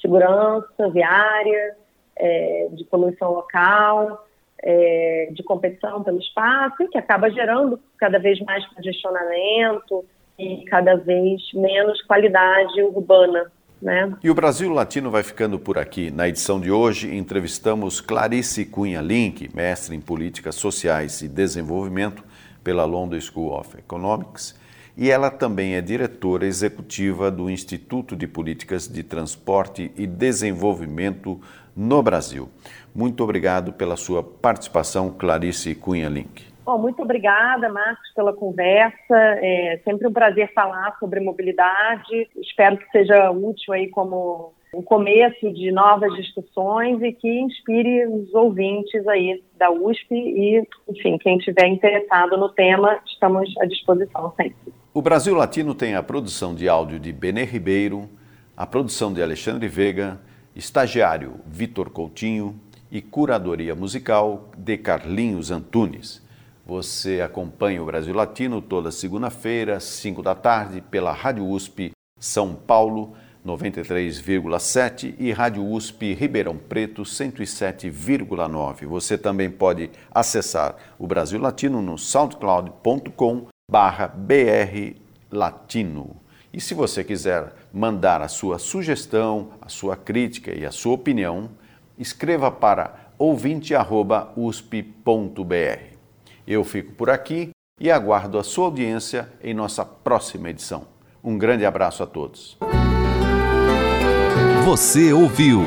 segurança 0.00 0.88
viária, 0.90 1.76
é, 2.16 2.68
de 2.72 2.84
poluição 2.84 3.32
local, 3.32 4.26
é, 4.62 5.28
de 5.32 5.42
competição 5.42 6.02
pelo 6.02 6.18
espaço, 6.18 6.88
que 6.88 6.98
acaba 6.98 7.30
gerando 7.30 7.78
cada 7.98 8.18
vez 8.18 8.40
mais 8.40 8.66
congestionamento, 8.68 10.04
e 10.42 10.64
cada 10.64 10.96
vez 10.96 11.40
menos 11.54 12.02
qualidade 12.02 12.82
urbana. 12.82 13.50
Né? 13.80 14.12
E 14.22 14.30
o 14.30 14.34
Brasil 14.34 14.70
Latino 14.72 15.10
vai 15.10 15.22
ficando 15.22 15.58
por 15.58 15.78
aqui. 15.78 16.10
Na 16.10 16.28
edição 16.28 16.60
de 16.60 16.70
hoje, 16.70 17.14
entrevistamos 17.14 18.00
Clarice 18.00 18.64
Cunha 18.64 19.00
Link, 19.00 19.50
mestre 19.54 19.96
em 19.96 20.00
Políticas 20.00 20.54
Sociais 20.54 21.20
e 21.20 21.28
Desenvolvimento 21.28 22.24
pela 22.62 22.84
London 22.84 23.20
School 23.20 23.52
of 23.52 23.76
Economics, 23.76 24.60
e 24.96 25.10
ela 25.10 25.30
também 25.30 25.74
é 25.74 25.80
diretora 25.80 26.46
executiva 26.46 27.30
do 27.30 27.50
Instituto 27.50 28.14
de 28.14 28.26
Políticas 28.26 28.86
de 28.86 29.02
Transporte 29.02 29.90
e 29.96 30.06
Desenvolvimento 30.06 31.40
no 31.74 32.02
Brasil. 32.02 32.50
Muito 32.94 33.24
obrigado 33.24 33.72
pela 33.72 33.96
sua 33.96 34.22
participação, 34.22 35.10
Clarice 35.10 35.74
Cunha 35.74 36.08
Link. 36.08 36.51
Bom, 36.64 36.78
muito 36.78 37.02
obrigada, 37.02 37.68
Marcos, 37.68 38.12
pela 38.14 38.32
conversa. 38.32 38.96
É 39.10 39.80
sempre 39.84 40.06
um 40.06 40.12
prazer 40.12 40.52
falar 40.52 40.96
sobre 40.98 41.18
mobilidade. 41.20 42.28
Espero 42.36 42.76
que 42.76 42.88
seja 42.90 43.30
útil 43.30 43.74
aí 43.74 43.88
como 43.88 44.52
um 44.74 44.80
começo 44.80 45.52
de 45.52 45.70
novas 45.70 46.14
discussões 46.14 47.02
e 47.02 47.12
que 47.12 47.28
inspire 47.28 48.06
os 48.06 48.32
ouvintes 48.32 49.06
aí 49.06 49.42
da 49.58 49.70
USP 49.70 50.14
e, 50.14 50.66
enfim, 50.88 51.18
quem 51.18 51.36
estiver 51.36 51.66
interessado 51.66 52.38
no 52.38 52.48
tema, 52.48 52.98
estamos 53.06 53.52
à 53.60 53.66
disposição 53.66 54.32
sempre. 54.36 54.72
O 54.94 55.02
Brasil 55.02 55.34
Latino 55.34 55.74
tem 55.74 55.94
a 55.94 56.02
produção 56.02 56.54
de 56.54 56.68
áudio 56.68 56.98
de 56.98 57.12
Benê 57.12 57.44
Ribeiro, 57.44 58.08
a 58.56 58.66
produção 58.66 59.12
de 59.12 59.22
Alexandre 59.22 59.68
Vega, 59.68 60.18
estagiário 60.56 61.34
Vitor 61.46 61.90
Coutinho 61.90 62.58
e 62.90 63.02
curadoria 63.02 63.74
musical 63.74 64.50
de 64.56 64.78
Carlinhos 64.78 65.50
Antunes. 65.50 66.22
Você 66.64 67.20
acompanha 67.20 67.82
o 67.82 67.86
Brasil 67.86 68.14
Latino 68.14 68.62
toda 68.62 68.92
segunda-feira, 68.92 69.80
5 69.80 70.22
da 70.22 70.34
tarde, 70.34 70.80
pela 70.80 71.12
Rádio 71.12 71.44
USP 71.44 71.90
São 72.20 72.54
Paulo 72.54 73.14
93,7 73.44 75.16
e 75.18 75.32
Rádio 75.32 75.66
USP 75.66 76.14
Ribeirão 76.14 76.56
Preto 76.56 77.02
107,9. 77.02 78.86
Você 78.86 79.18
também 79.18 79.50
pode 79.50 79.90
acessar 80.12 80.76
o 80.98 81.06
Brasil 81.06 81.40
Latino 81.40 81.82
no 81.82 81.98
soundcloud.com 81.98 83.48
barra. 83.68 84.14
E 86.52 86.60
se 86.60 86.74
você 86.74 87.02
quiser 87.02 87.52
mandar 87.72 88.22
a 88.22 88.28
sua 88.28 88.60
sugestão, 88.60 89.54
a 89.60 89.68
sua 89.68 89.96
crítica 89.96 90.56
e 90.56 90.64
a 90.64 90.70
sua 90.70 90.94
opinião, 90.94 91.50
escreva 91.98 92.52
para 92.52 93.10
ouvinte.usp.br. 93.18 95.91
Eu 96.46 96.64
fico 96.64 96.92
por 96.92 97.10
aqui 97.10 97.50
e 97.80 97.90
aguardo 97.90 98.38
a 98.38 98.44
sua 98.44 98.66
audiência 98.66 99.28
em 99.42 99.54
nossa 99.54 99.84
próxima 99.84 100.50
edição. 100.50 100.86
Um 101.22 101.38
grande 101.38 101.64
abraço 101.64 102.02
a 102.02 102.06
todos. 102.06 102.56
Você 104.64 105.12
ouviu 105.12 105.62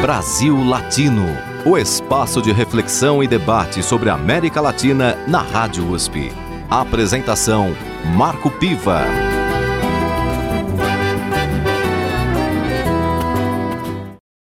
Brasil 0.00 0.64
Latino, 0.64 1.26
o 1.66 1.76
espaço 1.76 2.40
de 2.40 2.52
reflexão 2.52 3.22
e 3.22 3.26
debate 3.26 3.82
sobre 3.82 4.10
a 4.10 4.14
América 4.14 4.60
Latina 4.60 5.16
na 5.26 5.42
Rádio 5.42 5.90
USP. 5.90 6.32
Apresentação 6.70 7.68
Marco 8.16 8.50
Piva. 8.50 9.02